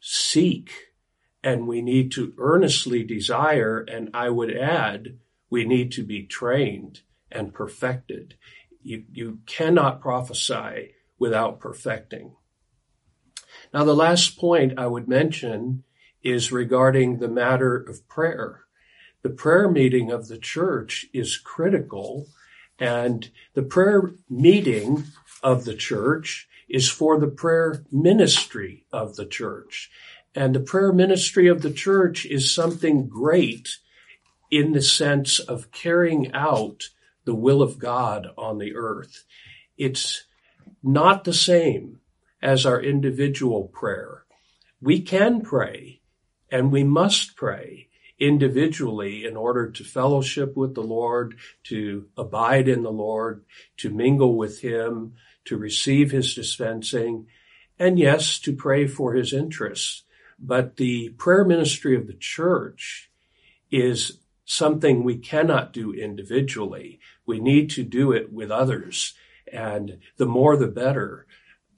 seek 0.00 0.70
and 1.42 1.66
we 1.66 1.82
need 1.82 2.12
to 2.12 2.32
earnestly 2.38 3.02
desire. 3.02 3.80
And 3.80 4.10
I 4.14 4.30
would 4.30 4.56
add, 4.56 5.18
we 5.52 5.66
need 5.66 5.92
to 5.92 6.02
be 6.02 6.24
trained 6.24 7.02
and 7.30 7.52
perfected. 7.52 8.34
You, 8.82 9.04
you 9.12 9.40
cannot 9.44 10.00
prophesy 10.00 10.94
without 11.18 11.60
perfecting. 11.60 12.32
Now, 13.74 13.84
the 13.84 13.94
last 13.94 14.38
point 14.38 14.78
I 14.78 14.86
would 14.86 15.08
mention 15.08 15.84
is 16.22 16.52
regarding 16.52 17.18
the 17.18 17.28
matter 17.28 17.76
of 17.76 18.08
prayer. 18.08 18.62
The 19.22 19.28
prayer 19.28 19.68
meeting 19.68 20.10
of 20.10 20.28
the 20.28 20.38
church 20.38 21.04
is 21.12 21.36
critical, 21.36 22.28
and 22.78 23.30
the 23.52 23.62
prayer 23.62 24.14
meeting 24.30 25.04
of 25.42 25.66
the 25.66 25.74
church 25.74 26.48
is 26.66 26.88
for 26.88 27.20
the 27.20 27.28
prayer 27.28 27.84
ministry 27.92 28.86
of 28.90 29.16
the 29.16 29.26
church. 29.26 29.90
And 30.34 30.54
the 30.54 30.60
prayer 30.60 30.94
ministry 30.94 31.46
of 31.46 31.60
the 31.60 31.72
church 31.72 32.24
is 32.24 32.54
something 32.54 33.06
great 33.06 33.68
in 34.52 34.72
the 34.72 34.82
sense 34.82 35.40
of 35.40 35.72
carrying 35.72 36.30
out 36.34 36.82
the 37.24 37.34
will 37.34 37.62
of 37.62 37.78
God 37.78 38.28
on 38.36 38.58
the 38.58 38.76
earth. 38.76 39.24
It's 39.78 40.24
not 40.82 41.24
the 41.24 41.32
same 41.32 42.00
as 42.42 42.66
our 42.66 42.80
individual 42.80 43.68
prayer. 43.68 44.24
We 44.78 45.00
can 45.00 45.40
pray 45.40 46.02
and 46.50 46.70
we 46.70 46.84
must 46.84 47.34
pray 47.34 47.88
individually 48.20 49.24
in 49.24 49.36
order 49.38 49.70
to 49.70 49.84
fellowship 49.84 50.54
with 50.54 50.74
the 50.74 50.82
Lord, 50.82 51.38
to 51.64 52.08
abide 52.18 52.68
in 52.68 52.82
the 52.82 52.92
Lord, 52.92 53.46
to 53.78 53.90
mingle 53.90 54.36
with 54.36 54.60
Him, 54.60 55.14
to 55.46 55.56
receive 55.56 56.10
His 56.10 56.34
dispensing, 56.34 57.26
and 57.78 57.98
yes, 57.98 58.38
to 58.40 58.54
pray 58.54 58.86
for 58.86 59.14
His 59.14 59.32
interests. 59.32 60.04
But 60.38 60.76
the 60.76 61.08
prayer 61.10 61.44
ministry 61.44 61.96
of 61.96 62.06
the 62.06 62.16
church 62.18 63.10
is 63.70 64.18
something 64.44 65.02
we 65.02 65.16
cannot 65.16 65.72
do 65.72 65.92
individually. 65.92 67.00
We 67.26 67.40
need 67.40 67.70
to 67.70 67.82
do 67.82 68.12
it 68.12 68.32
with 68.32 68.50
others. 68.50 69.14
And 69.52 69.98
the 70.16 70.26
more 70.26 70.56
the 70.56 70.68
better. 70.68 71.26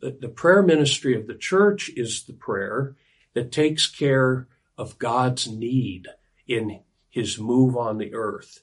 The, 0.01 0.17
the 0.21 0.29
prayer 0.29 0.63
ministry 0.63 1.19
of 1.19 1.27
the 1.27 1.35
church 1.35 1.91
is 1.97 2.25
the 2.25 2.33
prayer 2.33 2.97
that 3.35 3.53
takes 3.53 3.89
care 3.89 4.49
of 4.77 4.99
God's 4.99 5.49
need 5.49 6.09
in 6.47 6.81
his 7.11 7.39
move 7.39 7.77
on 7.77 7.99
the 7.99 8.15
earth. 8.15 8.61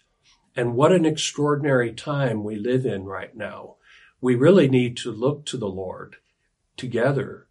And 0.55 0.75
what 0.75 0.91
an 0.91 1.05
extraordinary 1.05 1.93
time 1.93 2.43
we 2.43 2.55
live 2.55 2.85
in 2.85 3.05
right 3.05 3.35
now. 3.35 3.75
We 4.19 4.35
really 4.35 4.67
need 4.67 4.97
to 4.97 5.11
look 5.11 5.45
to 5.47 5.57
the 5.57 5.69
Lord 5.69 6.17
together. 6.75 7.47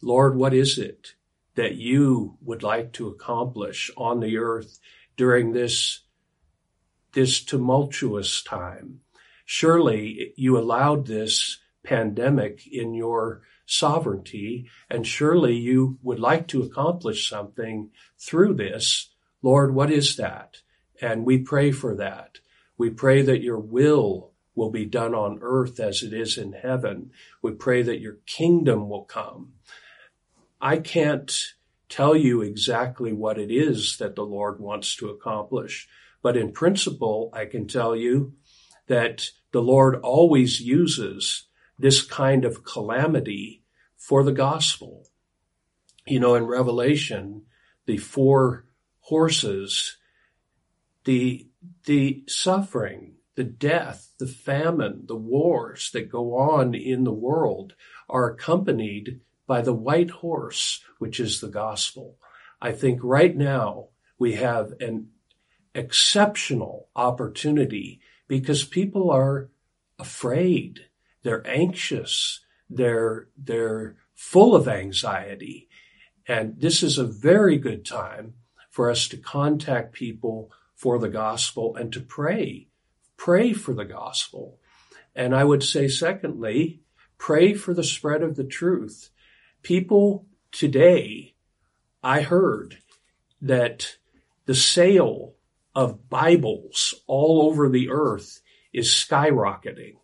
Lord, 0.00 0.36
what 0.36 0.54
is 0.54 0.78
it 0.78 1.14
that 1.54 1.74
you 1.74 2.38
would 2.40 2.62
like 2.62 2.92
to 2.94 3.08
accomplish 3.08 3.90
on 3.96 4.20
the 4.20 4.38
earth 4.38 4.78
during 5.18 5.52
this, 5.52 6.00
this 7.12 7.44
tumultuous 7.44 8.42
time? 8.42 9.00
Surely 9.44 10.32
you 10.36 10.56
allowed 10.56 11.06
this 11.06 11.58
pandemic 11.82 12.66
in 12.66 12.94
your 12.94 13.42
sovereignty, 13.66 14.66
and 14.88 15.06
surely 15.06 15.54
you 15.54 15.98
would 16.02 16.18
like 16.18 16.48
to 16.48 16.62
accomplish 16.62 17.28
something 17.28 17.90
through 18.18 18.54
this. 18.54 19.10
Lord, 19.42 19.74
what 19.74 19.90
is 19.90 20.16
that? 20.16 20.62
And 21.02 21.26
we 21.26 21.38
pray 21.38 21.70
for 21.72 21.94
that. 21.96 22.38
We 22.78 22.90
pray 22.90 23.22
that 23.22 23.42
your 23.42 23.58
will 23.58 24.32
will 24.54 24.70
be 24.70 24.84
done 24.84 25.14
on 25.14 25.38
earth 25.40 25.78
as 25.80 26.02
it 26.02 26.12
is 26.12 26.36
in 26.36 26.52
heaven. 26.52 27.10
We 27.42 27.52
pray 27.52 27.82
that 27.82 28.00
your 28.00 28.18
kingdom 28.26 28.88
will 28.88 29.04
come. 29.04 29.52
I 30.60 30.78
can't 30.78 31.32
tell 31.88 32.16
you 32.16 32.42
exactly 32.42 33.12
what 33.12 33.38
it 33.38 33.50
is 33.50 33.96
that 33.98 34.14
the 34.14 34.24
Lord 34.24 34.60
wants 34.60 34.94
to 34.96 35.08
accomplish, 35.08 35.88
but 36.22 36.36
in 36.36 36.52
principle, 36.52 37.30
I 37.32 37.46
can 37.46 37.66
tell 37.66 37.96
you 37.96 38.34
that 38.86 39.30
the 39.52 39.62
Lord 39.62 39.96
always 40.02 40.60
uses 40.60 41.46
this 41.78 42.02
kind 42.02 42.44
of 42.44 42.64
calamity 42.64 43.62
for 43.96 44.22
the 44.22 44.32
gospel. 44.32 45.08
You 46.06 46.20
know, 46.20 46.34
in 46.34 46.44
Revelation, 46.44 47.42
the 47.86 47.98
four 47.98 48.66
horses, 49.00 49.96
the, 51.04 51.48
the 51.84 52.24
suffering, 52.26 53.14
the 53.36 53.44
death, 53.44 54.12
the 54.18 54.26
famine, 54.26 55.04
the 55.06 55.16
wars 55.16 55.90
that 55.92 56.10
go 56.10 56.36
on 56.36 56.74
in 56.74 57.04
the 57.04 57.12
world 57.12 57.74
are 58.08 58.30
accompanied 58.30 59.20
by 59.48 59.62
the 59.62 59.72
white 59.72 60.10
horse, 60.10 60.84
which 60.98 61.18
is 61.18 61.40
the 61.40 61.48
gospel. 61.48 62.16
I 62.60 62.70
think 62.70 63.00
right 63.02 63.34
now 63.34 63.88
we 64.18 64.34
have 64.34 64.74
an 64.78 65.08
exceptional 65.74 66.88
opportunity 66.94 68.00
because 68.28 68.62
people 68.62 69.10
are 69.10 69.48
afraid. 69.98 70.86
They're 71.22 71.46
anxious. 71.48 72.40
They're, 72.68 73.28
they're 73.36 73.96
full 74.14 74.54
of 74.54 74.68
anxiety. 74.68 75.68
And 76.26 76.60
this 76.60 76.82
is 76.82 76.98
a 76.98 77.04
very 77.04 77.56
good 77.56 77.86
time 77.86 78.34
for 78.70 78.90
us 78.90 79.08
to 79.08 79.16
contact 79.16 79.94
people 79.94 80.52
for 80.76 80.98
the 80.98 81.08
gospel 81.08 81.74
and 81.74 81.90
to 81.94 82.00
pray. 82.00 82.68
Pray 83.16 83.54
for 83.54 83.72
the 83.72 83.86
gospel. 83.86 84.58
And 85.14 85.34
I 85.34 85.42
would 85.42 85.62
say, 85.62 85.88
secondly, 85.88 86.82
pray 87.16 87.54
for 87.54 87.72
the 87.72 87.82
spread 87.82 88.22
of 88.22 88.36
the 88.36 88.44
truth. 88.44 89.10
People 89.62 90.26
today, 90.52 91.34
I 92.02 92.22
heard 92.22 92.78
that 93.42 93.96
the 94.46 94.54
sale 94.54 95.34
of 95.74 96.08
Bibles 96.08 96.94
all 97.06 97.42
over 97.42 97.68
the 97.68 97.90
earth 97.90 98.40
is 98.72 98.88
skyrocketing. 98.88 99.96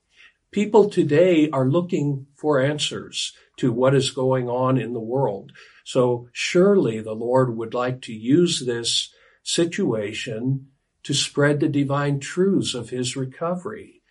People 0.51 0.89
today 0.89 1.51
are 1.51 1.69
looking 1.69 2.27
for 2.37 2.61
answers 2.61 3.33
to 3.57 3.73
what 3.73 3.95
is 3.95 4.11
going 4.11 4.49
on 4.49 4.79
in 4.79 4.93
the 4.93 5.01
world. 5.01 5.53
So 5.85 6.29
surely 6.33 7.01
the 7.01 7.15
Lord 7.15 7.57
would 7.57 7.75
like 7.75 8.03
to 8.03 8.13
use 8.13 8.65
this 8.65 9.13
situation 9.43 10.69
to 11.05 11.15
spread 11.15 11.61
the 11.61 11.69
divine 11.69 12.21
truths 12.21 12.75
of 12.75 12.91
his 12.91 13.17
recovery. 13.17 14.03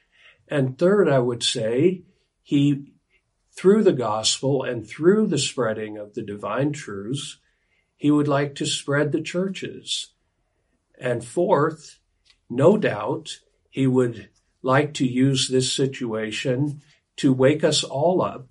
And 0.47 0.77
third, 0.77 1.09
I 1.09 1.19
would 1.19 1.43
say 1.43 2.03
he, 2.41 2.92
through 3.55 3.83
the 3.83 3.93
gospel 3.93 4.63
and 4.63 4.87
through 4.87 5.27
the 5.27 5.37
spreading 5.37 5.97
of 5.97 6.13
the 6.13 6.21
divine 6.21 6.71
truths, 6.71 7.37
he 7.95 8.11
would 8.11 8.27
like 8.27 8.55
to 8.55 8.65
spread 8.65 9.11
the 9.11 9.21
churches. 9.21 10.13
And 10.99 11.23
fourth, 11.23 11.99
no 12.49 12.77
doubt 12.77 13.39
he 13.69 13.87
would 13.87 14.29
like 14.61 14.93
to 14.95 15.07
use 15.07 15.47
this 15.47 15.73
situation 15.73 16.81
to 17.17 17.33
wake 17.33 17.63
us 17.63 17.83
all 17.83 18.21
up, 18.21 18.49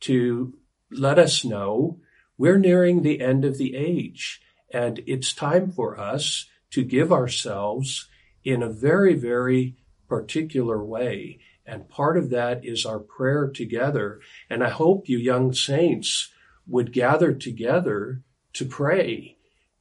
to 0.00 0.54
let 0.90 1.18
us 1.18 1.44
know 1.44 2.00
we're 2.36 2.58
nearing 2.58 3.02
the 3.02 3.20
end 3.20 3.44
of 3.44 3.58
the 3.58 3.76
age 3.76 4.40
and 4.72 5.02
it's 5.06 5.34
time 5.34 5.70
for 5.70 5.98
us 6.00 6.46
to 6.70 6.82
give 6.82 7.12
ourselves 7.12 8.08
in 8.42 8.62
a 8.62 8.70
very, 8.70 9.14
very 9.14 9.76
particular 10.08 10.82
way. 10.82 11.38
And 11.64 11.88
part 11.88 12.16
of 12.16 12.30
that 12.30 12.64
is 12.64 12.84
our 12.84 12.98
prayer 12.98 13.48
together. 13.48 14.20
And 14.50 14.64
I 14.64 14.70
hope 14.70 15.08
you 15.08 15.18
young 15.18 15.52
saints 15.52 16.30
would 16.66 16.92
gather 16.92 17.32
together 17.32 18.22
to 18.54 18.64
pray, 18.64 19.36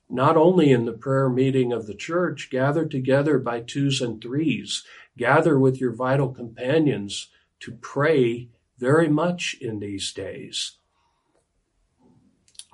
not 0.10 0.38
only 0.38 0.72
in 0.72 0.86
the 0.86 0.94
prayer 0.94 1.30
meeting 1.30 1.72
of 1.72 1.88
the 1.88 1.96
church, 1.96 2.50
gather 2.52 2.86
together 2.86 3.40
by 3.40 3.62
twos 3.62 4.02
and 4.02 4.22
threes, 4.22 4.84
gather 5.18 5.60
with 5.60 5.80
your 5.80 5.94
vital 5.94 6.30
companions 6.30 7.30
to 7.60 7.72
pray 7.74 8.50
very 8.78 9.08
much 9.08 9.56
in 9.62 9.80
these 9.80 10.12
days. 10.12 10.78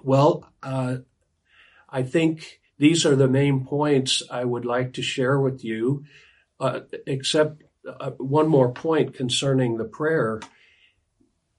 Well, 0.03 0.51
uh, 0.63 0.97
I 1.89 2.03
think 2.03 2.59
these 2.77 3.05
are 3.05 3.15
the 3.15 3.27
main 3.27 3.65
points 3.65 4.23
I 4.29 4.45
would 4.45 4.65
like 4.65 4.93
to 4.93 5.01
share 5.01 5.39
with 5.39 5.63
you, 5.63 6.05
uh, 6.59 6.81
except 7.05 7.63
uh, 7.87 8.11
one 8.11 8.47
more 8.47 8.71
point 8.71 9.13
concerning 9.13 9.77
the 9.77 9.85
prayer. 9.85 10.41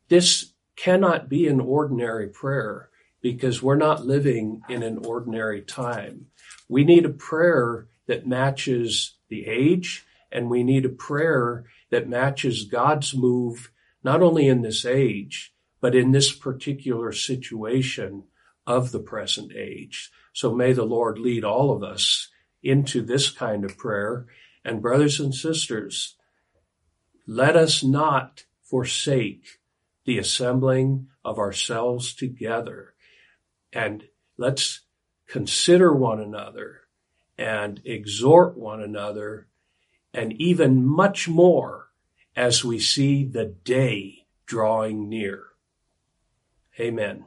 This 0.09 0.53
cannot 0.77 1.29
be 1.29 1.47
an 1.49 1.61
ordinary 1.61 2.29
prayer 2.29 2.91
because 3.21 3.63
we're 3.63 3.77
not 3.77 4.07
living 4.07 4.63
in 4.69 4.83
an 4.83 5.05
ordinary 5.05 5.63
time. 5.63 6.27
We 6.69 6.85
need 6.85 7.05
a 7.05 7.11
prayer 7.11 7.89
that 8.07 8.27
matches 8.27 9.15
the 9.29 9.47
age 9.47 10.05
and 10.31 10.51
we 10.51 10.63
need 10.63 10.85
a 10.85 10.91
prayer 10.91 11.65
that 11.91 12.09
matches 12.09 12.65
God's 12.65 13.15
move, 13.15 13.71
not 14.05 14.23
only 14.23 14.47
in 14.47 14.63
this 14.63 14.85
age, 14.85 15.53
but 15.81 15.95
in 15.95 16.13
this 16.13 16.33
particular 16.33 17.13
situation 17.13 18.25
of 18.67 18.93
the 18.93 19.01
present 19.01 19.53
age. 19.57 20.11
So 20.33 20.55
may 20.55 20.73
the 20.73 20.85
Lord 20.85 21.19
lead 21.19 21.45
all 21.45 21.71
of 21.71 21.83
us 21.83 22.29
into 22.63 23.03
this 23.03 23.31
kind 23.31 23.65
of 23.65 23.79
prayer. 23.79 24.27
And 24.65 24.83
brothers 24.83 25.19
and 25.21 25.35
sisters, 25.35 26.17
let 27.29 27.57
us 27.57 27.85
not 27.85 28.45
forsake 28.63 29.61
the 30.07 30.19
assembling 30.19 31.09
of 31.23 31.39
ourselves 31.39 32.15
together 32.15 32.95
and 33.71 34.05
let's 34.39 34.81
consider 35.27 35.93
one 35.93 36.21
another 36.21 36.81
and 37.37 37.83
exhort 37.85 38.57
one 38.57 38.81
another 38.81 39.47
and 40.15 40.33
even 40.41 40.87
much 40.87 41.29
more 41.29 41.89
as 42.35 42.65
we 42.65 42.79
see 42.79 43.25
the 43.25 43.45
day 43.45 44.25
drawing 44.47 45.07
near. 45.07 45.45
Amen. 46.81 47.27